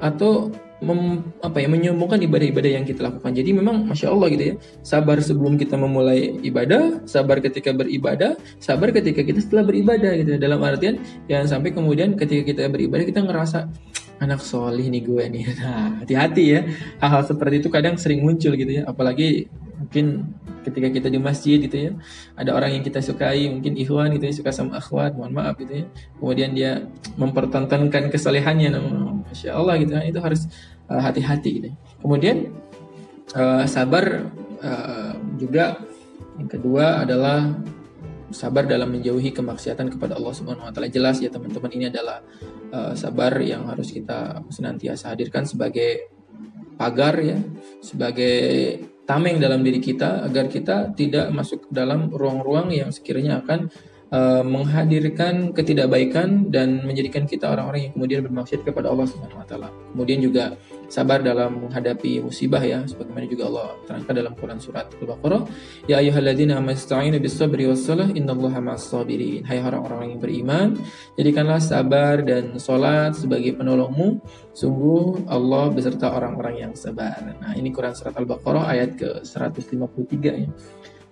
atau 0.00 0.50
mem, 0.84 1.22
apa 1.40 1.64
ya 1.64 1.68
menyombongkan 1.70 2.20
ibadah-ibadah 2.24 2.70
yang 2.80 2.84
kita 2.84 3.08
lakukan. 3.08 3.32
Jadi 3.32 3.50
memang 3.56 3.88
masya 3.88 4.12
Allah 4.12 4.28
gitu 4.32 4.44
ya, 4.44 4.54
sabar 4.84 5.20
sebelum 5.20 5.56
kita 5.56 5.78
memulai 5.78 6.40
ibadah, 6.44 7.04
sabar 7.08 7.40
ketika 7.40 7.72
beribadah, 7.72 8.36
sabar 8.60 8.90
ketika 8.90 9.24
kita 9.24 9.40
setelah 9.40 9.64
beribadah 9.68 10.12
gitu. 10.18 10.36
Ya. 10.36 10.38
Dalam 10.40 10.60
artian 10.64 11.00
jangan 11.30 11.46
sampai 11.58 11.70
kemudian 11.72 12.18
ketika 12.18 12.42
kita 12.52 12.68
beribadah 12.68 13.04
kita 13.06 13.20
ngerasa 13.24 13.68
anak 14.22 14.40
solih 14.44 14.86
nih 14.88 15.02
gue 15.02 15.24
nih. 15.30 15.44
Nah, 15.64 16.04
hati-hati 16.04 16.44
ya. 16.44 16.60
Hal-hal 17.00 17.22
seperti 17.24 17.64
itu 17.64 17.68
kadang 17.72 17.96
sering 17.96 18.20
muncul 18.20 18.52
gitu 18.54 18.82
ya. 18.82 18.82
Apalagi 18.84 19.48
mungkin 19.80 20.34
ketika 20.64 20.88
kita 20.88 21.12
di 21.12 21.20
masjid 21.20 21.60
gitu 21.60 21.76
ya 21.76 21.92
ada 22.34 22.56
orang 22.56 22.80
yang 22.80 22.82
kita 22.82 23.04
sukai 23.04 23.46
mungkin 23.52 23.76
ikhwan 23.76 24.16
gitu 24.16 24.24
ya 24.24 24.34
suka 24.34 24.50
sama 24.50 24.80
akhwat 24.80 25.12
mohon 25.14 25.36
maaf 25.36 25.60
gitu 25.60 25.84
ya 25.84 25.86
kemudian 26.16 26.50
dia 26.56 26.72
mempertontonkan 27.20 28.08
kesalehannya 28.08 28.72
masya 29.34 29.58
Allah 29.58 29.74
gitu 29.82 29.92
ya 29.98 30.02
itu 30.06 30.20
harus 30.22 30.46
eh, 30.86 31.00
hati-hati 31.02 31.50
gitu. 31.58 31.68
Kemudian 31.98 32.54
uh, 33.34 33.64
sabar 33.66 34.30
uh, 34.62 35.16
juga 35.40 35.82
yang 36.38 36.46
kedua 36.46 37.02
adalah 37.02 37.50
sabar 38.30 38.68
dalam 38.68 38.94
menjauhi 38.94 39.34
kemaksiatan 39.34 39.90
kepada 39.90 40.14
Allah 40.14 40.34
Subhanahu 40.36 40.68
wa 40.68 40.72
taala. 40.74 40.86
Jelas 40.92 41.18
ya 41.18 41.32
teman-teman 41.34 41.70
ini 41.74 41.90
adalah 41.90 42.22
uh, 42.70 42.94
sabar 42.94 43.34
yang 43.42 43.66
harus 43.66 43.90
kita 43.90 44.44
senantiasa 44.52 45.16
hadirkan 45.16 45.48
sebagai 45.48 46.12
pagar 46.78 47.18
ya, 47.22 47.38
sebagai 47.82 48.78
tameng 49.04 49.36
dalam 49.40 49.60
diri 49.60 49.80
kita 49.80 50.24
agar 50.24 50.48
kita 50.48 50.96
tidak 50.96 51.28
masuk 51.32 51.68
dalam 51.68 52.08
ruang-ruang 52.08 52.72
yang 52.72 52.88
sekiranya 52.88 53.44
akan 53.44 53.68
uh, 54.10 54.42
menghadirkan 54.44 55.52
ketidakbaikan 55.52 56.48
dan 56.48 56.84
menjadikan 56.84 57.28
kita 57.28 57.52
orang-orang 57.52 57.88
yang 57.88 57.92
kemudian 57.96 58.20
bermaksud 58.24 58.64
kepada 58.64 58.88
Allah 58.88 59.06
Subhanahu 59.08 59.40
wa 59.40 59.46
taala. 59.46 59.68
Kemudian 59.92 60.20
juga 60.24 60.56
sabar 60.94 61.18
dalam 61.26 61.66
menghadapi 61.66 62.22
musibah 62.22 62.62
ya 62.62 62.86
sebagaimana 62.86 63.26
juga 63.26 63.50
Allah 63.50 63.68
terangkan 63.82 64.14
dalam 64.14 64.32
Quran 64.38 64.58
surat 64.62 64.86
Al-Baqarah. 64.94 65.42
Ya 65.90 65.98
ayyuhalladzina 65.98 66.62
amasta'inu 66.62 67.18
bis-sabri 67.18 67.66
was-salah 67.66 68.14
innallaha 68.14 68.62
ma'as-sabirin 68.62 69.42
hai 69.50 69.58
orang-orang 69.58 70.14
yang 70.14 70.20
beriman 70.22 70.68
jadikanlah 71.18 71.58
sabar 71.58 72.22
dan 72.22 72.54
salat 72.62 73.18
sebagai 73.18 73.58
penolongmu. 73.58 74.22
Sungguh 74.54 75.26
Allah 75.26 75.74
beserta 75.74 76.14
orang-orang 76.14 76.62
yang 76.62 76.72
sabar. 76.78 77.18
Nah 77.42 77.58
ini 77.58 77.74
Quran 77.74 77.98
surat 77.98 78.14
Al-Baqarah 78.14 78.70
ayat 78.70 78.94
ke 78.94 79.26
153 79.26 80.46
ya 80.46 80.50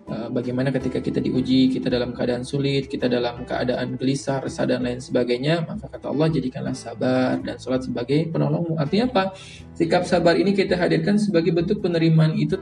bagaimana 0.08 0.68
ketika 0.74 0.98
kita 0.98 1.22
diuji, 1.22 1.72
kita 1.72 1.88
dalam 1.88 2.12
keadaan 2.12 2.42
sulit, 2.42 2.90
kita 2.90 3.06
dalam 3.06 3.46
keadaan 3.46 3.94
gelisah, 3.96 4.42
resah 4.42 4.66
dan 4.66 4.82
lain 4.82 4.98
sebagainya, 4.98 5.64
maka 5.64 5.88
kata 5.88 6.10
Allah 6.10 6.28
jadikanlah 6.28 6.74
sabar 6.76 7.38
dan 7.40 7.56
sholat 7.56 7.86
sebagai 7.86 8.28
penolongmu. 8.32 8.76
Artinya 8.76 9.08
apa? 9.12 9.24
Sikap 9.76 10.04
sabar 10.04 10.36
ini 10.36 10.52
kita 10.52 10.74
hadirkan 10.76 11.16
sebagai 11.16 11.54
bentuk 11.54 11.80
penerimaan 11.80 12.34
itu 12.36 12.58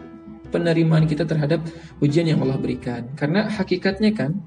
penerimaan 0.51 1.07
kita 1.07 1.25
terhadap 1.25 1.63
ujian 2.03 2.27
yang 2.27 2.43
Allah 2.43 2.59
berikan. 2.59 3.07
Karena 3.15 3.47
hakikatnya 3.47 4.11
kan 4.13 4.43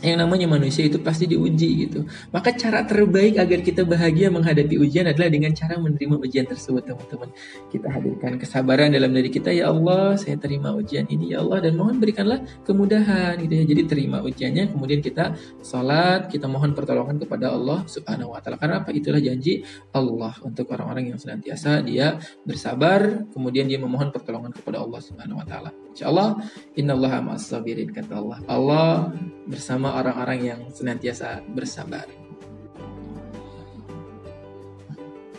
yang 0.00 0.18
namanya 0.18 0.50
manusia 0.50 0.88
itu 0.88 0.98
pasti 0.98 1.28
diuji 1.30 1.86
gitu. 1.86 2.08
Maka 2.34 2.56
cara 2.56 2.82
terbaik 2.82 3.38
agar 3.38 3.60
kita 3.62 3.86
bahagia 3.86 4.32
menghadapi 4.32 4.80
ujian 4.80 5.06
adalah 5.06 5.28
dengan 5.30 5.52
cara 5.54 5.78
menerima 5.78 6.16
ujian 6.18 6.48
tersebut, 6.48 6.88
teman-teman. 6.88 7.30
Kita 7.68 7.86
hadirkan 7.92 8.40
kesabaran 8.40 8.90
dalam 8.90 9.12
diri 9.12 9.30
kita, 9.30 9.52
ya 9.54 9.70
Allah, 9.70 10.16
saya 10.18 10.40
terima 10.40 10.72
ujian 10.74 11.04
ini, 11.12 11.36
ya 11.36 11.44
Allah, 11.44 11.68
dan 11.68 11.76
mohon 11.78 12.00
berikanlah 12.00 12.42
kemudahan 12.64 13.38
gitu 13.44 13.54
ya. 13.60 13.64
Jadi 13.68 13.82
terima 13.84 14.24
ujiannya, 14.24 14.72
kemudian 14.72 15.04
kita 15.04 15.36
sholat, 15.60 16.32
kita 16.32 16.48
mohon 16.48 16.72
pertolongan 16.72 17.20
kepada 17.20 17.52
Allah 17.52 17.84
Subhanahu 17.84 18.32
wa 18.32 18.40
taala. 18.40 18.56
Karena 18.56 18.80
apa? 18.80 18.90
Itulah 18.90 19.20
janji 19.20 19.62
Allah 19.92 20.32
untuk 20.40 20.72
orang-orang 20.72 21.12
yang 21.12 21.18
senantiasa 21.20 21.84
dia 21.84 22.16
bersabar, 22.48 23.28
kemudian 23.30 23.68
dia 23.68 23.76
memohon 23.76 24.08
pertolongan 24.08 24.56
kepada 24.56 24.80
Allah 24.80 25.00
Subhanahu 25.04 25.38
wa 25.42 25.46
taala. 25.46 25.70
Insyaallah 25.94 26.42
innallaha 26.74 27.22
ma'as 27.22 27.46
sabirin 27.46 27.92
kata 27.92 28.18
Allah. 28.18 28.38
Allah 28.48 29.14
bersama 29.44 29.83
orang-orang 29.92 30.40
yang 30.40 30.60
senantiasa 30.72 31.44
bersabar. 31.52 32.08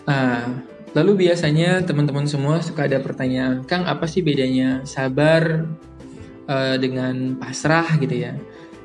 Nah, 0.06 0.62
lalu 0.94 1.26
biasanya 1.30 1.82
teman-teman 1.82 2.30
semua 2.30 2.62
suka 2.62 2.86
ada 2.86 3.02
pertanyaan, 3.02 3.66
Kang 3.66 3.90
apa 3.90 4.06
sih 4.06 4.22
bedanya 4.22 4.86
sabar 4.86 5.66
uh, 6.46 6.76
dengan 6.78 7.42
pasrah 7.42 7.98
gitu 7.98 8.14
ya? 8.14 8.38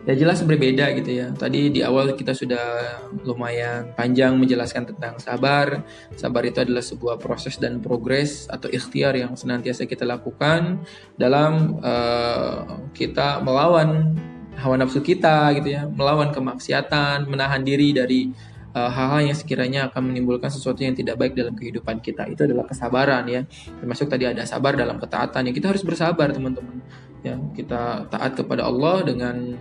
ya 0.09 0.15
jelas 0.17 0.41
berbeda 0.41 0.97
gitu 0.97 1.11
ya. 1.13 1.27
Tadi 1.33 1.73
di 1.73 1.81
awal 1.85 2.17
kita 2.17 2.33
sudah 2.33 2.99
lumayan 3.25 3.93
panjang 3.93 4.37
menjelaskan 4.37 4.89
tentang 4.95 5.21
sabar. 5.21 5.85
Sabar 6.17 6.43
itu 6.49 6.61
adalah 6.63 6.85
sebuah 6.85 7.21
proses 7.21 7.61
dan 7.61 7.85
progres 7.85 8.49
atau 8.49 8.73
ikhtiar 8.73 9.17
yang 9.17 9.37
senantiasa 9.37 9.85
kita 9.85 10.09
lakukan 10.09 10.81
dalam 11.21 11.81
uh, 11.85 12.89
kita 12.97 13.45
melawan 13.45 14.17
hawa 14.59 14.75
nafsu 14.81 15.05
kita 15.05 15.55
gitu 15.61 15.69
ya, 15.71 15.87
melawan 15.87 16.35
kemaksiatan, 16.35 17.29
menahan 17.31 17.63
diri 17.63 17.95
dari 17.95 18.31
eh, 18.75 18.91
hal-hal 18.91 19.23
uh, 19.23 19.27
yang 19.31 19.37
sekiranya 19.39 19.81
akan 19.91 20.11
menimbulkan 20.11 20.51
sesuatu 20.51 20.83
yang 20.83 20.95
tidak 20.97 21.19
baik 21.21 21.39
dalam 21.39 21.55
kehidupan 21.55 22.03
kita. 22.03 22.27
Itu 22.27 22.47
adalah 22.47 22.67
kesabaran 22.67 23.27
ya. 23.31 23.47
Termasuk 23.79 24.11
tadi 24.11 24.27
ada 24.27 24.43
sabar 24.47 24.75
dalam 24.75 24.99
ketaatan 24.99 25.51
ya. 25.51 25.53
Kita 25.55 25.71
harus 25.71 25.83
bersabar 25.87 26.31
teman-teman. 26.35 26.83
Ya, 27.21 27.37
kita 27.53 28.09
taat 28.09 28.33
kepada 28.33 28.65
Allah 28.65 29.05
dengan 29.05 29.61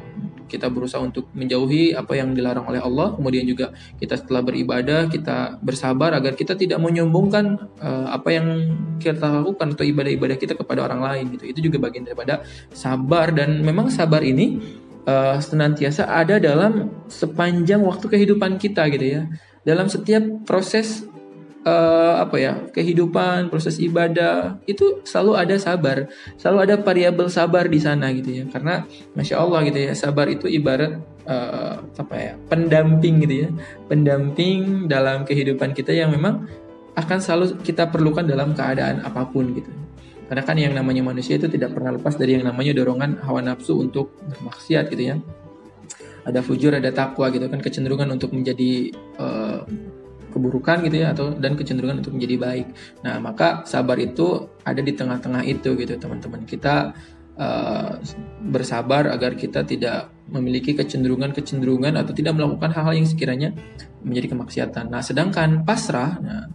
kita 0.49 0.65
berusaha 0.73 0.97
untuk 0.97 1.29
menjauhi 1.37 1.93
apa 1.93 2.17
yang 2.17 2.33
dilarang 2.33 2.65
oleh 2.65 2.81
Allah. 2.81 3.13
Kemudian 3.13 3.45
juga 3.45 3.69
kita 4.01 4.17
setelah 4.17 4.41
beribadah 4.41 5.05
kita 5.05 5.61
bersabar 5.61 6.17
agar 6.17 6.33
kita 6.33 6.57
tidak 6.57 6.81
menyombongkan 6.81 7.61
uh, 7.77 8.09
apa 8.09 8.29
yang 8.33 8.47
kita 8.97 9.29
lakukan 9.29 9.77
atau 9.77 9.85
ibadah-ibadah 9.85 10.37
kita 10.41 10.57
kepada 10.57 10.89
orang 10.89 11.05
lain 11.05 11.37
gitu. 11.37 11.45
Itu 11.45 11.59
juga 11.69 11.77
bagian 11.85 12.09
daripada 12.09 12.41
sabar. 12.73 13.29
Dan 13.29 13.61
memang 13.61 13.93
sabar 13.93 14.25
ini 14.25 14.57
uh, 15.05 15.37
senantiasa 15.37 16.09
ada 16.09 16.41
dalam 16.41 17.05
sepanjang 17.05 17.85
waktu 17.85 18.09
kehidupan 18.09 18.57
kita 18.57 18.89
gitu 18.89 19.05
ya. 19.05 19.21
Dalam 19.61 19.85
setiap 19.85 20.25
proses 20.49 21.05
uh, 21.69 22.13
apa 22.25 22.35
ya 22.41 22.53
kehidupan 22.73 23.53
proses 23.53 23.77
ibadah 23.77 24.57
itu 24.65 25.05
selalu 25.05 25.31
ada 25.37 25.55
sabar. 25.61 26.09
Selalu 26.41 26.57
ada 26.65 26.75
variabel 26.81 27.27
sabar 27.29 27.69
di 27.69 27.79
sana 27.79 28.09
gitu 28.09 28.41
ya. 28.41 28.43
Karena 28.49 28.83
masya 29.13 29.37
Allah 29.37 29.59
gitu 29.69 29.79
ya 29.79 29.93
sabar 29.93 30.25
itu 30.27 30.49
ibarat 30.49 30.97
uh, 31.29 31.85
apa 31.85 32.15
ya 32.17 32.33
pendamping 32.49 33.21
gitu 33.23 33.35
ya. 33.45 33.49
Pendamping 33.85 34.89
dalam 34.89 35.23
kehidupan 35.23 35.77
kita 35.77 35.93
yang 35.93 36.09
memang 36.09 36.49
akan 36.97 37.17
selalu 37.21 37.45
kita 37.61 37.87
perlukan 37.87 38.25
dalam 38.25 38.57
keadaan 38.57 39.05
apa 39.05 39.29
pun 39.29 39.53
gitu. 39.53 39.69
Karena 40.29 40.45
kan 40.45 40.57
yang 40.61 40.77
namanya 40.77 41.01
manusia 41.01 41.41
itu 41.41 41.49
tidak 41.49 41.73
pernah 41.73 41.97
lepas 41.97 42.13
dari 42.13 42.37
yang 42.37 42.45
namanya 42.45 42.69
dorongan 42.77 43.17
hawa 43.25 43.41
nafsu 43.41 43.81
untuk 43.81 44.13
bermaksiat 44.29 44.85
gitu 44.93 45.03
ya. 45.13 45.15
Ada 46.21 46.45
fujur 46.45 46.69
ada 46.75 46.93
takwa 46.93 47.33
gitu 47.33 47.49
kan 47.49 47.57
kecenderungan 47.57 48.13
untuk 48.13 48.29
menjadi 48.37 48.93
uh, 49.17 49.65
keburukan 50.39 50.87
gitu 50.87 51.03
ya 51.03 51.11
atau 51.11 51.35
dan 51.35 51.59
kecenderungan 51.59 51.99
untuk 51.99 52.15
menjadi 52.15 52.35
baik. 52.39 52.67
Nah, 53.03 53.19
maka 53.19 53.67
sabar 53.67 53.99
itu 53.99 54.47
ada 54.63 54.79
di 54.79 54.95
tengah-tengah 54.95 55.43
itu 55.43 55.75
gitu 55.75 55.99
teman-teman. 55.99 56.47
Kita 56.47 56.95
uh, 57.35 57.91
bersabar 58.47 59.11
agar 59.11 59.35
kita 59.35 59.67
tidak 59.67 60.15
memiliki 60.31 60.71
kecenderungan-kecenderungan 60.71 61.99
atau 61.99 62.15
tidak 62.15 62.39
melakukan 62.39 62.71
hal-hal 62.71 62.95
yang 62.95 63.07
sekiranya 63.09 63.51
menjadi 63.99 64.31
kemaksiatan. 64.31 64.87
Nah, 64.87 65.03
sedangkan 65.03 65.67
pasrah, 65.67 66.15
nah 66.23 66.47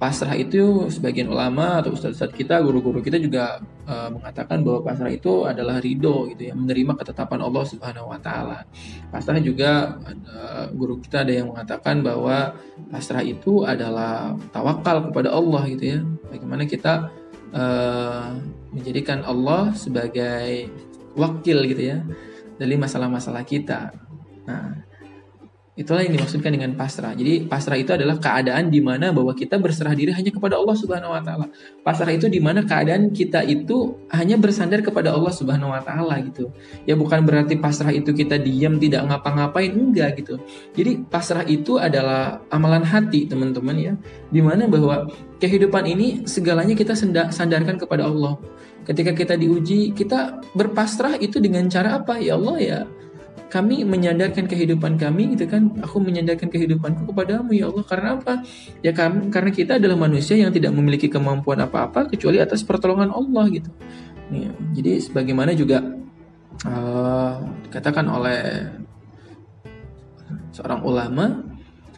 pasrah 0.00 0.32
itu 0.32 0.88
sebagian 0.88 1.28
ulama 1.28 1.84
atau 1.84 1.92
ustadz-ustadz 1.92 2.32
kita, 2.32 2.56
guru-guru 2.64 3.04
kita 3.04 3.20
juga 3.20 3.60
uh, 3.84 4.08
mengatakan 4.08 4.64
bahwa 4.64 4.80
pasrah 4.80 5.12
itu 5.12 5.44
adalah 5.44 5.76
ridho 5.76 6.24
gitu 6.32 6.48
ya, 6.48 6.56
menerima 6.56 6.96
ketetapan 6.96 7.44
Allah 7.44 7.64
Subhanahu 7.68 8.08
wa 8.08 8.16
taala. 8.16 8.64
Pasrah 9.12 9.36
juga 9.44 10.00
guru 10.72 11.04
kita 11.04 11.28
ada 11.28 11.32
yang 11.36 11.52
mengatakan 11.52 12.00
bahwa 12.00 12.56
pasrah 12.88 13.20
itu 13.20 13.68
adalah 13.68 14.32
tawakal 14.56 15.12
kepada 15.12 15.36
Allah 15.36 15.68
gitu 15.68 15.84
ya. 15.84 15.98
Bagaimana 16.32 16.64
kita 16.64 17.12
uh, 17.52 18.40
menjadikan 18.72 19.20
Allah 19.28 19.76
sebagai 19.76 20.72
wakil 21.12 21.60
gitu 21.68 21.82
ya 21.92 22.00
dari 22.56 22.80
masalah-masalah 22.80 23.44
kita. 23.44 23.92
Nah, 24.48 24.80
Itulah 25.80 26.04
yang 26.04 26.12
dimaksudkan 26.12 26.52
dengan 26.52 26.76
pasrah. 26.76 27.16
Jadi 27.16 27.48
pasrah 27.48 27.80
itu 27.80 27.96
adalah 27.96 28.20
keadaan 28.20 28.68
di 28.68 28.84
mana 28.84 29.16
bahwa 29.16 29.32
kita 29.32 29.56
berserah 29.56 29.96
diri 29.96 30.12
hanya 30.12 30.28
kepada 30.28 30.60
Allah 30.60 30.76
Subhanahu 30.76 31.16
wa 31.16 31.24
taala. 31.24 31.48
Pasrah 31.80 32.12
itu 32.12 32.28
di 32.28 32.36
mana 32.36 32.68
keadaan 32.68 33.08
kita 33.16 33.40
itu 33.48 33.96
hanya 34.12 34.36
bersandar 34.36 34.84
kepada 34.84 35.16
Allah 35.16 35.32
Subhanahu 35.32 35.72
wa 35.72 35.80
taala 35.80 36.20
gitu. 36.20 36.52
Ya 36.84 37.00
bukan 37.00 37.24
berarti 37.24 37.56
pasrah 37.56 37.96
itu 37.96 38.12
kita 38.12 38.36
diam 38.36 38.76
tidak 38.76 39.08
ngapa-ngapain 39.08 39.72
enggak 39.72 40.20
gitu. 40.20 40.36
Jadi 40.76 41.00
pasrah 41.08 41.48
itu 41.48 41.80
adalah 41.80 42.44
amalan 42.52 42.84
hati, 42.84 43.24
teman-teman 43.24 43.76
ya. 43.80 43.96
Di 44.28 44.44
mana 44.44 44.68
bahwa 44.68 45.08
kehidupan 45.40 45.88
ini 45.88 46.28
segalanya 46.28 46.76
kita 46.76 46.92
sandarkan 47.32 47.80
kepada 47.80 48.04
Allah. 48.04 48.36
Ketika 48.84 49.16
kita 49.16 49.32
diuji, 49.40 49.96
kita 49.96 50.44
berpasrah 50.52 51.16
itu 51.16 51.40
dengan 51.40 51.72
cara 51.72 52.04
apa? 52.04 52.20
Ya 52.20 52.36
Allah 52.36 52.56
ya 52.60 52.80
kami 53.50 53.82
menyandarkan 53.82 54.46
kehidupan 54.46 54.94
kami 54.96 55.34
gitu 55.34 55.50
kan? 55.50 55.74
Aku 55.82 55.98
menyandarkan 55.98 56.46
kehidupanku 56.46 57.10
kepadamu 57.10 57.50
ya 57.50 57.66
Allah. 57.66 57.84
Karena 57.84 58.08
apa? 58.16 58.46
Ya 58.80 58.94
karena 58.94 59.50
kita 59.50 59.82
adalah 59.82 59.98
manusia 59.98 60.38
yang 60.38 60.54
tidak 60.54 60.70
memiliki 60.70 61.10
kemampuan 61.10 61.58
apa-apa 61.60 62.06
kecuali 62.06 62.38
atas 62.38 62.62
pertolongan 62.62 63.10
Allah 63.10 63.44
gitu. 63.50 63.70
Ya, 64.30 64.54
jadi 64.78 65.02
sebagaimana 65.02 65.58
juga 65.58 65.82
uh, 66.62 67.34
dikatakan 67.66 68.06
oleh 68.06 68.70
seorang 70.54 70.86
ulama 70.86 71.42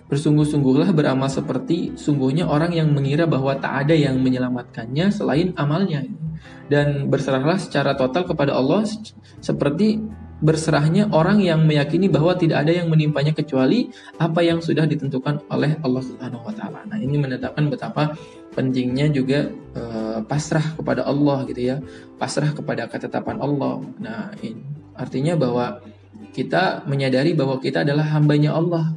bersungguh-sungguhlah 0.08 0.92
beramal 0.92 1.28
seperti 1.28 1.96
sungguhnya 1.96 2.44
orang 2.48 2.72
yang 2.72 2.88
mengira 2.92 3.24
bahwa 3.28 3.56
tak 3.56 3.84
ada 3.88 3.94
yang 3.96 4.16
menyelamatkannya 4.20 5.12
selain 5.12 5.52
amalnya. 5.60 6.08
Dan 6.72 7.12
berserahlah 7.12 7.60
secara 7.60 7.92
total 7.92 8.24
kepada 8.24 8.56
Allah 8.56 8.88
seperti 9.44 10.00
berserahnya 10.42 11.06
orang 11.14 11.38
yang 11.38 11.62
meyakini 11.62 12.10
bahwa 12.10 12.34
tidak 12.34 12.66
ada 12.66 12.74
yang 12.74 12.90
menimpanya 12.90 13.30
kecuali 13.30 13.88
apa 14.18 14.42
yang 14.42 14.58
sudah 14.58 14.84
ditentukan 14.84 15.46
oleh 15.48 15.78
Allah 15.80 16.02
Subhanahu 16.02 16.42
wa 16.42 16.52
taala. 16.52 16.82
Nah, 16.90 16.98
ini 16.98 17.16
menetapkan 17.16 17.70
betapa 17.70 18.18
pentingnya 18.52 19.08
juga 19.08 19.48
uh, 19.78 20.20
pasrah 20.26 20.74
kepada 20.74 21.06
Allah 21.06 21.46
gitu 21.46 21.62
ya. 21.62 21.76
Pasrah 22.18 22.50
kepada 22.50 22.90
ketetapan 22.90 23.38
Allah. 23.38 23.80
Nah, 24.02 24.34
ini 24.42 24.60
artinya 24.98 25.38
bahwa 25.38 25.80
kita 26.34 26.84
menyadari 26.90 27.32
bahwa 27.38 27.62
kita 27.62 27.86
adalah 27.86 28.04
hambanya 28.12 28.52
Allah 28.52 28.92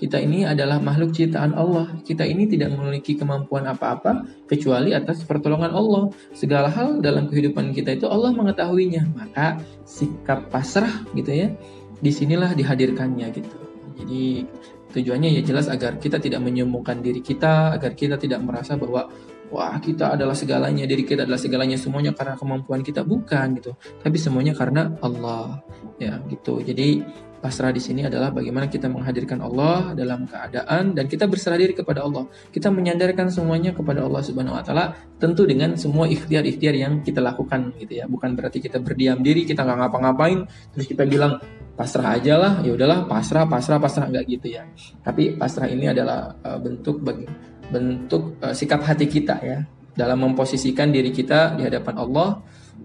kita 0.00 0.16
ini 0.16 0.48
adalah 0.48 0.80
makhluk 0.80 1.12
ciptaan 1.12 1.52
Allah. 1.52 1.92
Kita 2.00 2.24
ini 2.24 2.48
tidak 2.48 2.72
memiliki 2.72 3.20
kemampuan 3.20 3.68
apa-apa 3.68 4.24
kecuali 4.48 4.96
atas 4.96 5.20
pertolongan 5.28 5.76
Allah. 5.76 6.08
Segala 6.32 6.72
hal 6.72 7.04
dalam 7.04 7.28
kehidupan 7.28 7.76
kita 7.76 8.00
itu 8.00 8.08
Allah 8.08 8.32
mengetahuinya. 8.32 9.12
Maka 9.12 9.60
sikap 9.84 10.48
pasrah 10.48 11.04
gitu 11.12 11.28
ya, 11.28 11.52
di 12.00 12.08
sinilah 12.08 12.56
dihadirkannya 12.56 13.28
gitu. 13.28 13.56
Jadi 14.00 14.48
tujuannya 14.96 15.36
ya 15.36 15.42
jelas 15.44 15.68
agar 15.68 16.00
kita 16.00 16.16
tidak 16.16 16.40
menyombongkan 16.48 17.04
diri 17.04 17.20
kita, 17.20 17.76
agar 17.76 17.92
kita 17.92 18.16
tidak 18.16 18.40
merasa 18.40 18.80
bahwa 18.80 19.12
wah 19.50 19.76
kita 19.82 20.14
adalah 20.14 20.34
segalanya, 20.34 20.86
diri 20.86 21.02
kita 21.02 21.26
adalah 21.26 21.38
segalanya 21.38 21.76
semuanya 21.76 22.14
karena 22.14 22.38
kemampuan 22.38 22.80
kita 22.80 23.02
bukan 23.02 23.58
gitu. 23.58 23.74
Tapi 24.00 24.16
semuanya 24.16 24.54
karena 24.56 24.94
Allah 25.02 25.60
ya 25.98 26.22
gitu. 26.30 26.62
Jadi 26.62 27.02
Pasrah 27.40 27.72
di 27.72 27.80
sini 27.80 28.04
adalah 28.04 28.28
bagaimana 28.28 28.68
kita 28.68 28.84
menghadirkan 28.92 29.40
Allah 29.40 29.96
dalam 29.96 30.28
keadaan 30.28 30.92
dan 30.92 31.08
kita 31.08 31.24
berserah 31.24 31.56
diri 31.56 31.72
kepada 31.72 32.04
Allah. 32.04 32.28
Kita 32.52 32.68
menyandarkan 32.68 33.32
semuanya 33.32 33.72
kepada 33.72 34.04
Allah 34.04 34.20
Subhanahu 34.20 34.60
wa 34.60 34.60
taala 34.60 34.92
tentu 35.16 35.48
dengan 35.48 35.72
semua 35.80 36.04
ikhtiar-ikhtiar 36.04 36.76
yang 36.76 37.00
kita 37.00 37.24
lakukan 37.24 37.72
gitu 37.80 37.96
ya. 37.96 38.04
Bukan 38.04 38.36
berarti 38.36 38.60
kita 38.60 38.76
berdiam 38.84 39.24
diri, 39.24 39.48
kita 39.48 39.64
nggak 39.64 39.88
ngapa-ngapain 39.88 40.44
terus 40.76 40.84
kita 40.84 41.08
bilang 41.08 41.40
pasrah 41.80 42.20
aja 42.20 42.36
lah, 42.36 42.52
ya 42.60 42.76
udahlah 42.76 43.08
pasrah, 43.08 43.48
pasrah, 43.48 43.80
pasrah 43.80 44.12
nggak 44.12 44.24
gitu 44.28 44.60
ya. 44.60 44.68
Tapi 45.00 45.40
pasrah 45.40 45.72
ini 45.72 45.88
adalah 45.88 46.36
uh, 46.44 46.60
bentuk 46.60 47.00
bagi 47.00 47.24
bentuk 47.70 48.36
uh, 48.42 48.52
sikap 48.52 48.82
hati 48.82 49.06
kita 49.06 49.38
ya 49.40 49.64
dalam 49.94 50.22
memposisikan 50.22 50.90
diri 50.90 51.10
kita 51.10 51.54
di 51.58 51.66
hadapan 51.66 51.94
Allah 51.98 52.28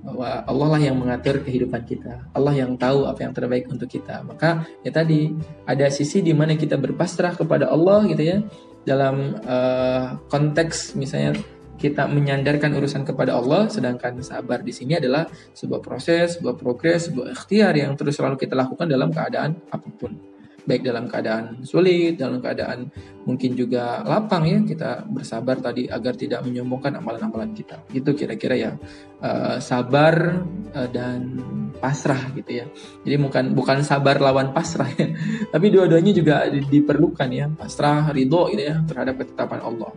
bahwa 0.06 0.30
Allah 0.46 0.68
lah 0.78 0.82
yang 0.82 0.98
mengatur 1.02 1.42
kehidupan 1.42 1.82
kita. 1.88 2.30
Allah 2.36 2.54
yang 2.54 2.78
tahu 2.78 3.10
apa 3.10 3.26
yang 3.26 3.34
terbaik 3.34 3.66
untuk 3.72 3.90
kita. 3.90 4.22
Maka 4.22 4.68
ya 4.86 4.92
tadi 4.94 5.34
ada 5.66 5.90
sisi 5.90 6.22
di 6.22 6.36
mana 6.36 6.54
kita 6.54 6.78
berpasrah 6.78 7.34
kepada 7.34 7.72
Allah 7.74 8.06
gitu 8.06 8.22
ya 8.22 8.38
dalam 8.86 9.40
uh, 9.42 10.22
konteks 10.30 10.94
misalnya 10.94 11.34
kita 11.76 12.08
menyandarkan 12.08 12.72
urusan 12.78 13.04
kepada 13.04 13.36
Allah 13.36 13.68
sedangkan 13.68 14.24
sabar 14.24 14.64
di 14.64 14.72
sini 14.72 14.96
adalah 14.96 15.28
sebuah 15.58 15.82
proses, 15.82 16.38
sebuah 16.40 16.56
progres, 16.56 17.10
sebuah 17.12 17.34
ikhtiar 17.36 17.74
yang 17.76 17.98
terus 17.98 18.16
selalu 18.16 18.40
kita 18.40 18.56
lakukan 18.56 18.88
dalam 18.88 19.12
keadaan 19.12 19.60
apa 19.74 19.90
pun 20.00 20.35
baik 20.66 20.82
dalam 20.82 21.06
keadaan 21.06 21.62
sulit, 21.62 22.18
dalam 22.18 22.42
keadaan 22.42 22.90
mungkin 23.24 23.54
juga 23.54 24.02
lapang 24.06 24.46
ya 24.46 24.60
kita 24.66 25.06
bersabar 25.06 25.62
tadi 25.62 25.86
agar 25.90 26.18
tidak 26.18 26.42
menyombongkan 26.42 26.98
amalan-amalan 26.98 27.54
kita. 27.54 27.86
Itu 27.94 28.18
kira-kira 28.18 28.56
ya 28.58 28.72
uh, 29.22 29.58
sabar 29.62 30.42
uh, 30.74 30.90
dan 30.90 31.38
pasrah 31.78 32.34
gitu 32.34 32.66
ya. 32.66 32.66
Jadi 33.06 33.16
bukan 33.22 33.46
bukan 33.54 33.86
sabar 33.86 34.18
lawan 34.18 34.52
pasrah 34.52 34.90
ya, 34.98 35.14
tapi 35.54 35.70
dua-duanya 35.70 36.12
juga 36.12 36.50
diperlukan 36.50 37.30
ya 37.30 37.46
pasrah, 37.54 38.10
ridho 38.10 38.50
gitu 38.52 38.64
ya 38.66 38.82
terhadap 38.90 39.22
ketetapan 39.22 39.62
Allah. 39.62 39.92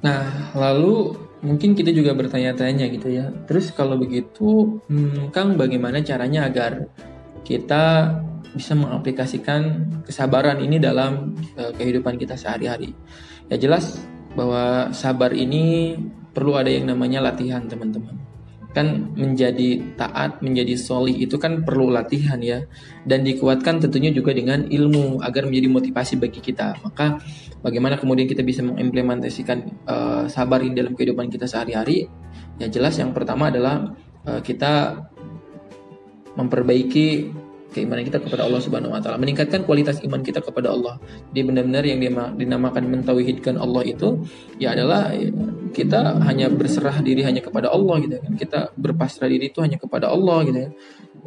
Nah 0.00 0.54
lalu 0.56 1.18
mungkin 1.40 1.72
kita 1.72 1.90
juga 1.90 2.12
bertanya-tanya 2.14 2.86
gitu 2.92 3.08
ya. 3.10 3.32
Terus 3.48 3.72
kalau 3.72 3.96
begitu, 3.96 4.80
hmm, 4.88 5.32
Kang 5.32 5.56
bagaimana 5.56 6.04
caranya 6.04 6.48
agar 6.48 6.88
kita 7.44 8.14
bisa 8.54 8.74
mengaplikasikan 8.74 9.86
kesabaran 10.02 10.58
ini 10.58 10.82
dalam 10.82 11.34
uh, 11.54 11.72
kehidupan 11.74 12.18
kita 12.18 12.34
sehari-hari. 12.34 12.94
Ya 13.50 13.58
jelas 13.58 13.98
bahwa 14.34 14.94
sabar 14.94 15.34
ini 15.34 15.96
perlu 16.30 16.54
ada 16.54 16.70
yang 16.70 16.86
namanya 16.90 17.22
latihan, 17.22 17.66
teman-teman. 17.66 18.14
Kan 18.70 19.18
menjadi 19.18 19.82
taat, 19.98 20.38
menjadi 20.46 20.78
solih 20.78 21.18
itu 21.18 21.34
kan 21.42 21.66
perlu 21.66 21.90
latihan 21.90 22.38
ya. 22.38 22.62
Dan 23.02 23.26
dikuatkan 23.26 23.82
tentunya 23.82 24.14
juga 24.14 24.30
dengan 24.30 24.62
ilmu 24.62 25.18
agar 25.26 25.50
menjadi 25.50 25.68
motivasi 25.70 26.22
bagi 26.22 26.38
kita. 26.38 26.78
Maka 26.86 27.18
bagaimana 27.66 27.98
kemudian 27.98 28.30
kita 28.30 28.46
bisa 28.46 28.62
mengimplementasikan 28.62 29.58
uh, 29.90 30.24
sabar 30.30 30.62
ini 30.62 30.78
dalam 30.78 30.94
kehidupan 30.94 31.26
kita 31.26 31.50
sehari-hari? 31.50 32.06
Ya 32.62 32.70
jelas 32.70 32.94
yang 32.94 33.10
pertama 33.10 33.50
adalah 33.50 33.90
uh, 34.22 34.38
kita 34.38 35.02
memperbaiki 36.38 37.26
keimanan 37.70 38.02
kita 38.02 38.18
kepada 38.18 38.46
Allah 38.46 38.60
Subhanahu 38.62 38.92
wa 38.92 39.00
taala, 39.00 39.16
meningkatkan 39.16 39.62
kualitas 39.62 40.02
iman 40.02 40.20
kita 40.20 40.42
kepada 40.42 40.74
Allah. 40.74 40.98
Jadi 41.30 41.40
benar-benar 41.46 41.84
yang 41.86 41.98
dinamakan 42.34 42.82
mentauhidkan 42.90 43.56
Allah 43.56 43.82
itu 43.86 44.26
ya 44.58 44.74
adalah 44.74 45.14
ya, 45.14 45.30
kita 45.70 46.18
hanya 46.26 46.50
berserah 46.50 46.98
diri 47.00 47.22
hanya 47.22 47.40
kepada 47.40 47.70
Allah 47.70 47.96
gitu 48.02 48.18
kan. 48.18 48.32
Kita 48.34 48.58
berpasrah 48.74 49.30
diri 49.30 49.54
itu 49.54 49.62
hanya 49.62 49.78
kepada 49.78 50.10
Allah 50.10 50.42
gitu 50.46 50.58
ya. 50.58 50.70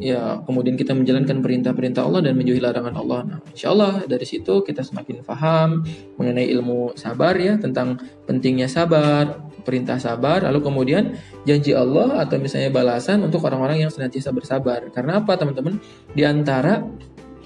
Ya, 0.02 0.42
kemudian 0.42 0.74
kita 0.74 0.98
menjalankan 0.98 1.46
perintah-perintah 1.46 2.02
Allah 2.02 2.26
dan 2.26 2.34
menjauhi 2.34 2.58
larangan 2.58 2.98
Allah. 2.98 3.20
Nah, 3.30 3.40
insya 3.54 3.70
Allah 3.78 4.02
dari 4.10 4.26
situ 4.26 4.66
kita 4.66 4.82
semakin 4.82 5.22
paham 5.22 5.86
mengenai 6.18 6.50
ilmu 6.50 6.98
sabar 6.98 7.38
ya 7.38 7.62
tentang 7.62 8.02
pentingnya 8.26 8.66
sabar, 8.66 9.38
perintah 9.64 9.98
sabar, 9.98 10.44
lalu 10.44 10.60
kemudian 10.62 11.18
janji 11.48 11.72
Allah 11.74 12.22
atau 12.22 12.38
misalnya 12.38 12.70
balasan 12.70 13.24
untuk 13.24 13.42
orang-orang 13.48 13.88
yang 13.88 13.92
senantiasa 13.92 14.36
bersabar. 14.36 14.92
Karena 14.92 15.24
apa 15.24 15.40
teman-teman? 15.40 15.80
Di 16.12 16.28
antara 16.28 16.84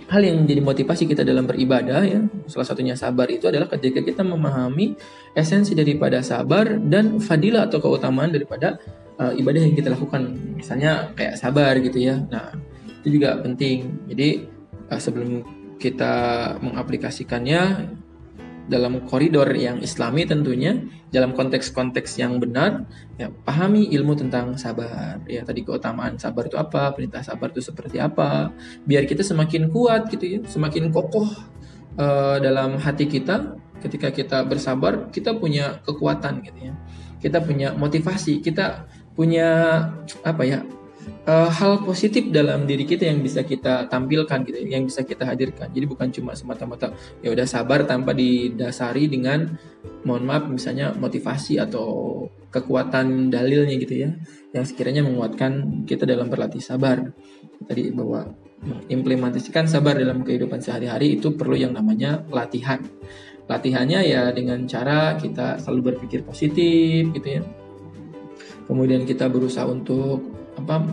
hal 0.07 0.21
yang 0.23 0.43
menjadi 0.43 0.61
motivasi 0.63 1.03
kita 1.05 1.21
dalam 1.21 1.45
beribadah 1.45 2.01
ya, 2.03 2.23
salah 2.47 2.67
satunya 2.67 2.95
sabar 2.95 3.27
itu 3.27 3.47
adalah 3.47 3.67
ketika 3.67 3.99
kita 4.01 4.23
memahami 4.23 4.95
esensi 5.35 5.75
daripada 5.75 6.23
sabar 6.23 6.79
dan 6.79 7.19
fadilah 7.19 7.67
atau 7.67 7.83
keutamaan 7.83 8.31
daripada 8.31 8.79
uh, 9.19 9.35
ibadah 9.35 9.61
yang 9.61 9.75
kita 9.75 9.91
lakukan. 9.91 10.33
Misalnya 10.55 11.11
kayak 11.13 11.35
sabar 11.35 11.75
gitu 11.83 11.99
ya. 11.99 12.23
Nah, 12.31 12.55
itu 13.03 13.19
juga 13.19 13.35
penting. 13.43 14.07
Jadi 14.07 14.47
uh, 14.89 14.99
sebelum 14.99 15.43
kita 15.77 16.15
mengaplikasikannya 16.63 17.61
dalam 18.67 19.07
koridor 19.07 19.47
yang 19.55 19.79
islami 19.79 20.27
tentunya 20.27 20.75
dalam 21.07 21.31
konteks-konteks 21.31 22.19
yang 22.19 22.37
benar 22.37 22.83
ya 23.15 23.31
pahami 23.31 23.87
ilmu 23.95 24.13
tentang 24.19 24.59
sabar. 24.59 25.23
Ya 25.25 25.47
tadi 25.47 25.63
keutamaan 25.63 26.19
sabar 26.19 26.45
itu 26.45 26.59
apa 26.59 26.91
perintah 26.91 27.23
sabar 27.23 27.49
itu 27.55 27.63
seperti 27.63 27.97
apa 27.97 28.51
biar 28.83 29.07
kita 29.07 29.23
semakin 29.23 29.71
kuat 29.71 30.11
gitu 30.11 30.25
ya 30.27 30.39
semakin 30.43 30.91
kokoh 30.91 31.27
uh, 31.97 32.37
dalam 32.43 32.77
hati 32.77 33.07
kita. 33.07 33.55
Ketika 33.77 34.09
kita 34.09 34.41
bersabar 34.43 35.07
kita 35.09 35.37
punya 35.37 35.79
kekuatan 35.81 36.43
gitu 36.43 36.71
ya. 36.71 36.73
Kita 37.17 37.41
punya 37.41 37.73
motivasi 37.73 38.43
kita 38.43 38.85
punya 39.17 39.81
apa 40.21 40.43
ya 40.45 40.61
uh, 41.27 41.49
hal 41.51 41.83
positif 41.83 42.31
dalam 42.31 42.63
diri 42.63 42.87
kita 42.87 43.07
yang 43.07 43.19
bisa 43.19 43.43
kita 43.43 43.87
tampilkan 43.91 44.43
gitu 44.47 44.57
ya, 44.63 44.79
yang 44.79 44.87
bisa 44.87 45.03
kita 45.03 45.27
hadirkan. 45.27 45.67
Jadi 45.71 45.85
bukan 45.85 46.07
cuma 46.11 46.31
semata-mata 46.33 46.95
ya 47.19 47.31
udah 47.33 47.47
sabar 47.47 47.83
tanpa 47.83 48.15
didasari 48.15 49.11
dengan 49.11 49.57
mohon 50.07 50.23
maaf 50.23 50.47
misalnya 50.47 50.95
motivasi 50.95 51.59
atau 51.59 52.23
kekuatan 52.47 53.27
dalilnya 53.27 53.75
gitu 53.75 54.07
ya 54.07 54.09
yang 54.55 54.63
sekiranya 54.63 55.03
menguatkan 55.03 55.83
kita 55.83 56.07
dalam 56.07 56.31
berlatih 56.31 56.63
sabar. 56.63 57.11
Tadi 57.67 57.91
bahwa 57.91 58.31
mengimplementasikan 58.57 59.69
sabar 59.69 59.97
dalam 59.99 60.25
kehidupan 60.25 60.63
sehari-hari 60.63 61.19
itu 61.19 61.35
perlu 61.37 61.53
yang 61.53 61.75
namanya 61.75 62.25
latihan. 62.31 62.81
Latihannya 63.47 64.03
ya 64.03 64.27
dengan 64.35 64.67
cara 64.67 65.15
kita 65.15 65.61
selalu 65.61 65.93
berpikir 65.93 66.25
positif 66.27 67.07
gitu 67.15 67.27
ya. 67.39 67.41
Kemudian 68.67 69.07
kita 69.07 69.31
berusaha 69.31 69.63
untuk 69.63 70.19
apa 70.57 70.89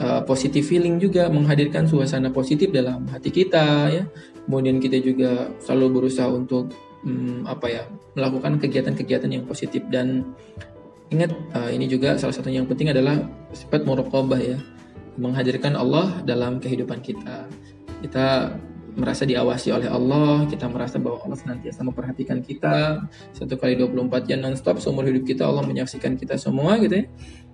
uh, 0.00 0.22
positive 0.24 0.62
feeling 0.62 0.96
juga 1.02 1.26
menghadirkan 1.28 1.84
suasana 1.84 2.30
positif 2.30 2.70
dalam 2.70 3.04
hati 3.10 3.30
kita 3.34 3.90
ya. 3.90 4.04
Kemudian 4.46 4.78
kita 4.82 4.98
juga 4.98 5.50
selalu 5.62 6.02
berusaha 6.02 6.26
untuk 6.30 6.72
um, 7.06 7.44
apa 7.46 7.66
ya 7.70 7.82
melakukan 8.14 8.58
kegiatan-kegiatan 8.62 9.30
yang 9.30 9.44
positif. 9.46 9.82
Dan 9.90 10.34
ingat 11.10 11.34
uh, 11.54 11.70
ini 11.70 11.90
juga 11.90 12.14
salah 12.16 12.34
satu 12.34 12.50
yang 12.50 12.66
penting 12.66 12.90
adalah 12.90 13.18
sifat 13.52 13.82
muraqabah 13.82 14.40
ya. 14.40 14.58
Menghadirkan 15.20 15.76
Allah 15.76 16.22
dalam 16.24 16.62
kehidupan 16.62 17.02
kita. 17.04 17.44
Kita 18.00 18.56
merasa 19.00 19.24
diawasi 19.24 19.72
oleh 19.72 19.88
Allah, 19.88 20.44
kita 20.44 20.68
merasa 20.68 21.00
bahwa 21.00 21.24
Allah 21.24 21.38
senantiasa 21.40 21.80
memperhatikan 21.80 22.44
kita 22.44 23.08
satu 23.32 23.56
kali 23.56 23.80
24 23.80 24.28
jam 24.28 24.44
non-stop 24.44 24.76
seumur 24.76 25.08
hidup 25.08 25.24
kita 25.24 25.48
Allah 25.48 25.64
menyaksikan 25.64 26.20
kita 26.20 26.36
semua 26.36 26.76
gitu 26.76 27.00
ya. 27.00 27.04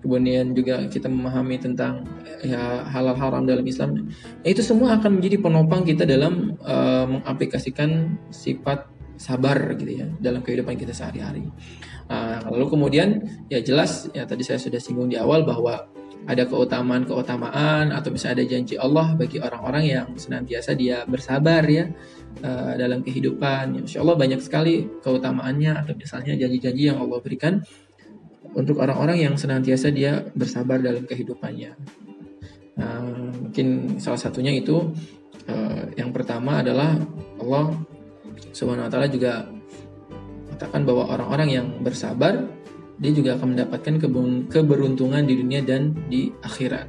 Kemudian 0.02 0.52
juga 0.52 0.82
kita 0.90 1.06
memahami 1.06 1.56
tentang 1.62 2.02
ya 2.42 2.82
halal 2.90 3.14
haram 3.14 3.46
dalam 3.46 3.62
Islam. 3.62 4.10
Ya, 4.42 4.50
itu 4.50 4.66
semua 4.66 4.98
akan 4.98 5.22
menjadi 5.22 5.38
penopang 5.38 5.86
kita 5.86 6.02
dalam 6.02 6.58
uh, 6.66 7.06
mengaplikasikan 7.06 8.18
sifat 8.34 8.90
sabar 9.16 9.72
gitu 9.80 10.04
ya 10.04 10.06
dalam 10.20 10.44
kehidupan 10.44 10.76
kita 10.76 10.92
sehari-hari. 10.92 11.48
Uh, 12.06 12.38
lalu 12.52 12.70
kemudian 12.70 13.08
ya 13.50 13.58
jelas 13.64 14.06
ya 14.14 14.28
tadi 14.28 14.46
saya 14.46 14.60
sudah 14.62 14.78
singgung 14.78 15.10
di 15.10 15.18
awal 15.18 15.42
bahwa 15.42 15.90
ada 16.26 16.42
keutamaan-keutamaan 16.42 17.94
atau 17.94 18.10
bisa 18.10 18.34
ada 18.34 18.42
janji 18.42 18.74
Allah 18.74 19.14
bagi 19.14 19.38
orang-orang 19.38 19.84
yang 19.86 20.06
senantiasa 20.18 20.74
dia 20.74 21.06
bersabar 21.06 21.62
ya 21.70 21.86
uh, 22.42 22.74
dalam 22.74 23.06
kehidupan. 23.06 23.86
Insya 23.86 24.02
Allah 24.02 24.18
banyak 24.18 24.42
sekali 24.42 24.86
keutamaannya 25.06 25.86
atau 25.86 25.94
misalnya 25.94 26.34
janji-janji 26.34 26.90
yang 26.90 26.98
Allah 26.98 27.22
berikan 27.22 27.62
untuk 28.58 28.82
orang-orang 28.82 29.22
yang 29.22 29.34
senantiasa 29.38 29.94
dia 29.94 30.26
bersabar 30.34 30.82
dalam 30.82 31.06
kehidupannya. 31.06 31.78
Uh, 32.76 33.30
mungkin 33.46 33.96
salah 34.02 34.20
satunya 34.20 34.52
itu 34.52 34.92
uh, 35.48 35.82
yang 35.94 36.10
pertama 36.10 36.60
adalah 36.60 36.98
Allah 37.38 37.72
Subhanahu 38.52 38.84
wa 38.84 38.92
taala 38.92 39.08
juga 39.08 39.48
katakan 40.56 40.88
bahwa 40.88 41.08
orang-orang 41.12 41.48
yang 41.52 41.66
bersabar 41.80 42.48
dia 42.96 43.12
juga 43.12 43.36
akan 43.36 43.56
mendapatkan 43.56 43.94
keberuntungan 44.48 45.22
di 45.28 45.34
dunia 45.36 45.60
dan 45.60 45.92
di 46.08 46.32
akhirat. 46.40 46.88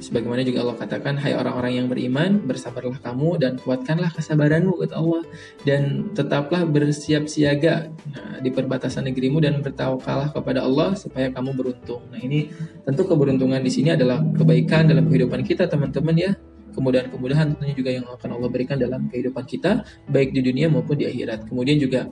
Sebagaimana 0.00 0.40
juga 0.40 0.64
Allah 0.64 0.80
katakan, 0.80 1.20
Hai 1.20 1.36
orang-orang 1.36 1.72
yang 1.76 1.86
beriman, 1.92 2.40
bersabarlah 2.48 2.96
kamu 3.04 3.36
dan 3.36 3.52
kuatkanlah 3.60 4.08
kesabaranmu, 4.16 4.80
kata 4.80 4.96
Allah. 4.96 5.22
Dan 5.60 6.10
tetaplah 6.16 6.64
bersiap 6.64 7.28
siaga 7.28 7.92
nah, 8.08 8.40
di 8.40 8.48
perbatasan 8.48 9.12
negerimu 9.12 9.44
dan 9.44 9.60
bertawakallah 9.60 10.32
kepada 10.32 10.64
Allah 10.64 10.96
supaya 10.96 11.28
kamu 11.28 11.52
beruntung. 11.52 12.00
Nah 12.08 12.16
ini 12.16 12.48
tentu 12.88 13.04
keberuntungan 13.04 13.60
di 13.60 13.68
sini 13.68 13.92
adalah 13.92 14.24
kebaikan 14.24 14.88
dalam 14.88 15.04
kehidupan 15.04 15.44
kita 15.44 15.68
teman-teman 15.68 16.16
ya. 16.16 16.32
Kemudahan-kemudahan 16.72 17.54
tentunya 17.54 17.74
juga 17.76 17.90
yang 17.92 18.06
akan 18.08 18.40
Allah 18.40 18.48
berikan 18.48 18.80
dalam 18.80 19.04
kehidupan 19.12 19.44
kita, 19.44 19.84
baik 20.08 20.32
di 20.32 20.40
dunia 20.40 20.72
maupun 20.72 20.96
di 20.96 21.04
akhirat. 21.04 21.44
Kemudian 21.44 21.76
juga 21.76 22.08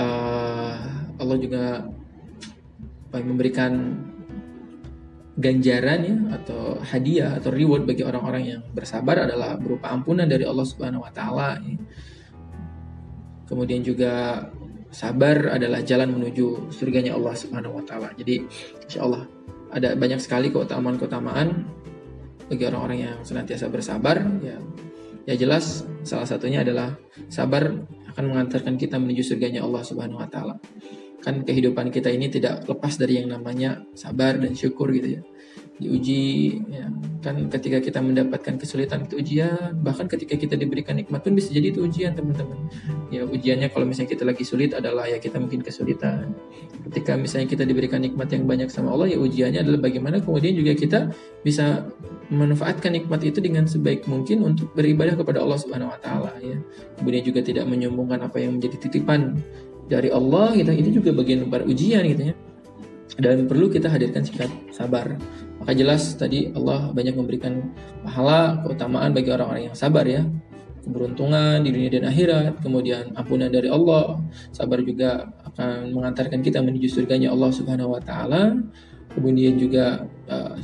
uh, 0.00 0.97
Allah 1.18 1.36
juga 1.38 1.64
memberikan 3.12 3.98
ganjaran 5.38 6.00
ya 6.02 6.16
atau 6.34 6.82
hadiah 6.82 7.38
atau 7.38 7.54
reward 7.54 7.86
bagi 7.86 8.02
orang-orang 8.02 8.58
yang 8.58 8.60
bersabar 8.74 9.22
adalah 9.22 9.54
berupa 9.54 9.94
ampunan 9.94 10.26
dari 10.26 10.42
Allah 10.42 10.66
Subhanahu 10.66 11.06
wa 11.06 11.12
taala. 11.14 11.62
Ya. 11.62 11.78
Kemudian 13.46 13.86
juga 13.86 14.44
sabar 14.90 15.54
adalah 15.54 15.80
jalan 15.86 16.18
menuju 16.18 16.74
surganya 16.74 17.14
Allah 17.14 17.38
Subhanahu 17.38 17.78
wa 17.78 17.84
taala. 17.86 18.10
Jadi 18.18 18.44
insya 18.82 19.06
Allah 19.06 19.30
ada 19.70 19.94
banyak 19.94 20.18
sekali 20.18 20.50
keutamaan-keutamaan 20.50 21.48
bagi 22.50 22.64
orang-orang 22.66 22.98
yang 23.06 23.16
senantiasa 23.22 23.70
bersabar 23.70 24.18
ya. 24.42 24.58
Ya 25.28 25.36
jelas 25.38 25.84
salah 26.02 26.24
satunya 26.24 26.64
adalah 26.64 26.96
sabar 27.28 27.68
akan 28.10 28.24
mengantarkan 28.32 28.80
kita 28.80 28.98
menuju 28.98 29.22
surganya 29.22 29.62
Allah 29.62 29.86
Subhanahu 29.86 30.18
wa 30.18 30.26
taala. 30.26 30.58
Kan 31.18 31.42
kehidupan 31.42 31.90
kita 31.90 32.08
ini 32.14 32.30
tidak 32.30 32.62
lepas 32.70 32.94
dari 32.94 33.18
yang 33.18 33.34
namanya 33.34 33.82
sabar 33.92 34.38
dan 34.38 34.54
syukur 34.54 34.94
gitu 34.94 35.18
ya. 35.18 35.22
Diuji 35.78 36.58
ya. 36.70 36.90
Kan 37.22 37.50
ketika 37.50 37.78
kita 37.78 38.02
mendapatkan 38.02 38.58
kesulitan 38.58 39.06
itu 39.06 39.18
ujian, 39.18 39.78
bahkan 39.82 40.06
ketika 40.10 40.34
kita 40.34 40.54
diberikan 40.58 40.98
nikmat 40.98 41.22
pun 41.22 41.34
bisa 41.34 41.54
jadi 41.54 41.70
itu 41.70 41.86
ujian, 41.86 42.14
teman-teman. 42.14 42.70
Ya, 43.14 43.26
ujiannya 43.26 43.70
kalau 43.70 43.86
misalnya 43.86 44.10
kita 44.14 44.24
lagi 44.26 44.42
sulit 44.42 44.74
adalah 44.74 45.06
ya 45.06 45.18
kita 45.22 45.38
mungkin 45.38 45.62
kesulitan. 45.62 46.34
Ketika 46.90 47.14
misalnya 47.14 47.46
kita 47.50 47.62
diberikan 47.66 48.02
nikmat 48.02 48.30
yang 48.30 48.46
banyak 48.46 48.70
sama 48.70 48.94
Allah, 48.94 49.10
ya 49.10 49.18
ujiannya 49.18 49.62
adalah 49.62 49.80
bagaimana 49.82 50.22
kemudian 50.22 50.54
juga 50.54 50.72
kita 50.74 51.10
bisa 51.46 51.86
memanfaatkan 52.28 52.92
nikmat 52.92 53.24
itu 53.24 53.38
dengan 53.40 53.64
sebaik 53.64 54.04
mungkin 54.04 54.44
untuk 54.44 54.74
beribadah 54.76 55.16
kepada 55.16 55.40
Allah 55.40 55.58
Subhanahu 55.58 55.90
wa 55.94 55.98
taala 56.02 56.32
ya. 56.42 56.58
Kemudian 57.00 57.22
juga 57.24 57.40
tidak 57.40 57.64
menyombongkan 57.70 58.28
apa 58.28 58.36
yang 58.42 58.60
menjadi 58.60 58.76
titipan 58.88 59.40
dari 59.88 60.12
Allah 60.12 60.54
gitu. 60.54 60.70
Ini 60.70 60.90
juga 60.92 61.10
bagian 61.16 61.48
dari 61.48 61.64
ujian 61.66 62.04
gitu 62.04 62.22
ya. 62.32 62.34
Dan 63.18 63.50
perlu 63.50 63.66
kita 63.66 63.90
hadirkan 63.90 64.22
sikap 64.22 64.52
sabar. 64.70 65.18
Maka 65.58 65.72
jelas 65.74 66.14
tadi 66.14 66.54
Allah 66.54 66.94
banyak 66.94 67.18
memberikan 67.18 67.74
pahala, 68.06 68.62
keutamaan 68.62 69.10
bagi 69.10 69.32
orang-orang 69.34 69.72
yang 69.72 69.76
sabar 69.76 70.06
ya. 70.06 70.22
Keberuntungan 70.86 71.66
di 71.66 71.74
dunia 71.74 71.90
dan 71.90 72.06
akhirat, 72.08 72.62
kemudian 72.62 73.12
ampunan 73.18 73.50
dari 73.50 73.66
Allah. 73.66 74.22
Sabar 74.54 74.78
juga 74.86 75.26
akan 75.50 75.90
mengantarkan 75.90 76.40
kita 76.44 76.62
menuju 76.62 76.86
surganya 76.86 77.34
Allah 77.34 77.50
Subhanahu 77.50 77.98
wa 77.98 78.00
taala. 78.00 78.54
Kemudian 79.12 79.58
juga 79.58 80.06
uh, 80.30 80.54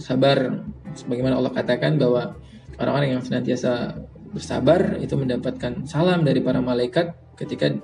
sabar 0.00 0.64
sebagaimana 0.96 1.36
Allah 1.36 1.52
katakan 1.52 2.00
bahwa 2.00 2.34
orang-orang 2.80 3.20
yang 3.20 3.22
senantiasa 3.22 4.00
bersabar 4.32 4.96
itu 5.02 5.14
mendapatkan 5.18 5.84
salam 5.84 6.22
dari 6.22 6.40
para 6.40 6.62
malaikat 6.62 7.12
ketika 7.36 7.74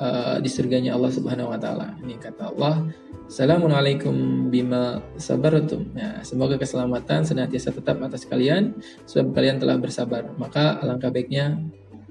uh, 0.00 0.36
di 0.40 0.48
surganya 0.48 0.96
Allah 0.96 1.12
Subhanahu 1.12 1.52
wa 1.52 1.58
taala. 1.60 1.96
Ini 2.00 2.16
kata 2.20 2.52
Allah, 2.56 2.88
Assalamualaikum 3.26 4.46
bima 4.54 5.02
sabartum. 5.18 5.90
Ya, 5.98 6.22
semoga 6.22 6.54
keselamatan 6.54 7.26
senantiasa 7.26 7.74
tetap 7.74 7.98
atas 7.98 8.22
kalian 8.22 8.78
sebab 9.02 9.34
kalian 9.34 9.58
telah 9.58 9.76
bersabar. 9.82 10.30
Maka 10.38 10.78
alangkah 10.78 11.10
baiknya 11.10 11.58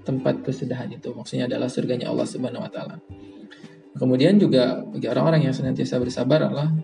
tempat 0.03 0.43
kesudahan 0.43 0.91
itu. 0.91 1.15
Maksudnya 1.15 1.47
adalah 1.47 1.71
surganya 1.71 2.11
Allah 2.11 2.27
Subhanahu 2.27 2.67
wa 2.67 2.71
taala. 2.71 2.99
Kemudian 3.95 4.35
juga 4.35 4.83
bagi 4.83 5.07
orang-orang 5.07 5.47
yang 5.47 5.55
senantiasa 5.55 6.03
bersabar 6.03 6.51
Allah 6.51 6.75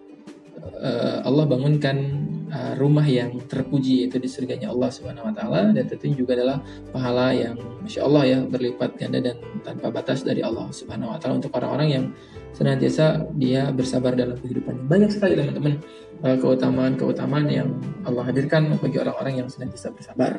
uh, 0.82 1.20
Allah 1.28 1.46
bangunkan 1.46 2.21
uh, 2.52 2.74
rumah 2.76 3.08
yang 3.08 3.40
terpuji 3.48 4.06
yaitu 4.06 4.20
di 4.20 4.28
surganya 4.28 4.70
Allah 4.70 4.92
Subhanahu 4.92 5.32
wa 5.32 5.34
taala 5.34 5.72
dan 5.72 5.88
tentunya 5.88 6.16
juga 6.20 6.36
adalah 6.38 6.60
pahala 6.92 7.32
yang 7.32 7.56
Masya 7.82 8.02
Allah 8.04 8.24
ya 8.28 8.40
berlipat 8.44 9.00
ganda 9.00 9.20
dan 9.24 9.36
tanpa 9.64 9.90
batas 9.90 10.22
dari 10.22 10.44
Allah 10.44 10.68
Subhanahu 10.70 11.16
wa 11.16 11.18
taala 11.18 11.40
untuk 11.40 11.56
orang-orang 11.56 11.90
yang 11.90 12.06
senantiasa 12.52 13.32
dia 13.40 13.72
bersabar 13.72 14.14
dalam 14.14 14.36
kehidupannya. 14.36 14.84
Banyak 14.86 15.10
sekali 15.10 15.34
teman-teman 15.40 15.80
uh, 16.28 16.38
keutamaan-keutamaan 16.38 17.48
yang 17.48 17.70
Allah 18.04 18.28
hadirkan 18.28 18.76
bagi 18.78 19.00
orang-orang 19.00 19.42
yang 19.42 19.48
senantiasa 19.48 19.96
bersabar. 19.96 20.38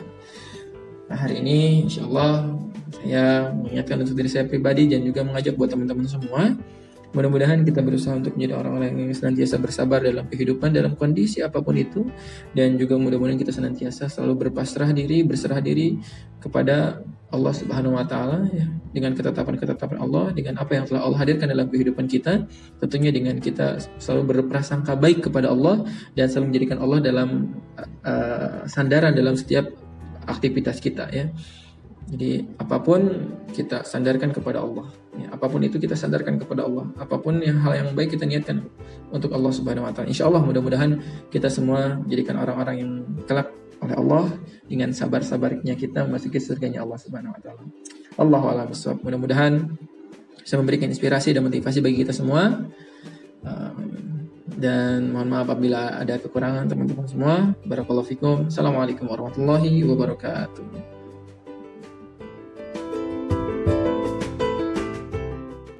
Nah, 1.08 1.18
hari 1.18 1.44
ini 1.44 1.88
insya 1.88 2.08
Allah 2.08 2.56
saya 2.92 3.52
mengingatkan 3.56 4.04
untuk 4.04 4.16
diri 4.20 4.30
saya 4.30 4.44
pribadi 4.44 4.88
dan 4.88 5.00
juga 5.02 5.24
mengajak 5.24 5.56
buat 5.56 5.72
teman-teman 5.72 6.06
semua 6.08 6.56
Mudah-mudahan 7.12 7.60
kita 7.60 7.84
berusaha 7.84 8.16
untuk 8.16 8.40
menjadi 8.40 8.56
orang-orang 8.56 8.96
yang 8.96 9.12
senantiasa 9.12 9.60
bersabar 9.60 10.00
dalam 10.00 10.24
kehidupan 10.32 10.72
dalam 10.72 10.96
kondisi 10.96 11.44
apa 11.44 11.60
pun 11.60 11.76
itu 11.76 12.08
dan 12.56 12.80
juga 12.80 12.96
mudah-mudahan 12.96 13.36
kita 13.36 13.52
senantiasa 13.52 14.08
selalu 14.08 14.48
berpasrah 14.48 14.96
diri, 14.96 15.20
berserah 15.20 15.60
diri 15.60 16.00
kepada 16.40 17.04
Allah 17.32 17.52
Subhanahu 17.52 17.96
wa 17.96 18.04
taala 18.04 18.48
ya 18.52 18.68
dengan 18.92 19.16
ketetapan-ketetapan 19.16 20.00
Allah 20.00 20.36
dengan 20.36 20.60
apa 20.60 20.76
yang 20.76 20.84
telah 20.84 21.04
Allah 21.04 21.18
hadirkan 21.20 21.48
dalam 21.48 21.68
kehidupan 21.72 22.04
kita 22.04 22.44
tentunya 22.80 23.08
dengan 23.08 23.40
kita 23.40 23.80
selalu 23.96 24.36
berprasangka 24.36 24.96
baik 24.96 25.28
kepada 25.28 25.48
Allah 25.48 25.84
dan 26.12 26.28
selalu 26.28 26.52
menjadikan 26.52 26.80
Allah 26.80 26.98
dalam 27.00 27.28
uh, 28.04 28.68
sandaran 28.68 29.16
dalam 29.16 29.36
setiap 29.36 29.68
aktivitas 30.28 30.80
kita 30.80 31.08
ya. 31.12 31.28
Jadi 32.12 32.60
apa 32.60 32.76
pun 32.84 33.00
kita 33.56 33.84
sandarkan 33.84 34.32
kepada 34.36 34.60
Allah. 34.60 35.01
Ya, 35.12 35.28
apa 35.28 35.44
pun 35.44 35.60
itu 35.60 35.76
kita 35.76 35.92
sandarkan 35.92 36.40
kepada 36.40 36.64
Allah. 36.64 36.88
Apa 36.96 37.20
pun 37.20 37.36
yang 37.44 37.60
hal 37.60 37.76
yang 37.76 37.88
baik 37.92 38.16
kita 38.16 38.24
niatkan 38.24 38.64
untuk 39.12 39.36
Allah 39.36 39.52
Subhanahu 39.52 39.84
Wa 39.84 39.92
Taala. 39.92 40.08
Insya 40.08 40.24
Allah 40.24 40.40
mudah-mudahan 40.40 40.96
kita 41.28 41.52
semua 41.52 42.00
jadikan 42.08 42.40
orang-orang 42.40 42.76
yang 42.80 42.90
kelak 43.28 43.52
oleh 43.84 43.92
Allah 43.98 44.24
dengan 44.64 44.94
sabar-sabarnya 44.96 45.76
kita 45.76 46.08
memasuki 46.08 46.40
surganya 46.40 46.80
Allah 46.80 46.96
Subhanahu 46.96 47.36
Wa 47.36 47.40
Taala. 47.44 47.62
Allah 48.16 48.42
a'lam 48.56 48.68
Mudah-mudahan 49.04 49.52
bisa 50.40 50.56
memberikan 50.56 50.88
inspirasi 50.88 51.36
dan 51.36 51.44
motivasi 51.44 51.84
bagi 51.84 52.08
kita 52.08 52.16
semua. 52.16 52.68
dan 54.52 55.10
mohon 55.10 55.26
maaf 55.26 55.50
apabila 55.50 55.98
ada 55.98 56.22
kekurangan 56.22 56.70
teman-teman 56.70 57.06
semua. 57.10 57.34
Barakallahu 57.66 58.06
fikum. 58.06 58.46
Assalamualaikum 58.46 59.10
warahmatullahi 59.10 59.82
wabarakatuh. 59.82 60.91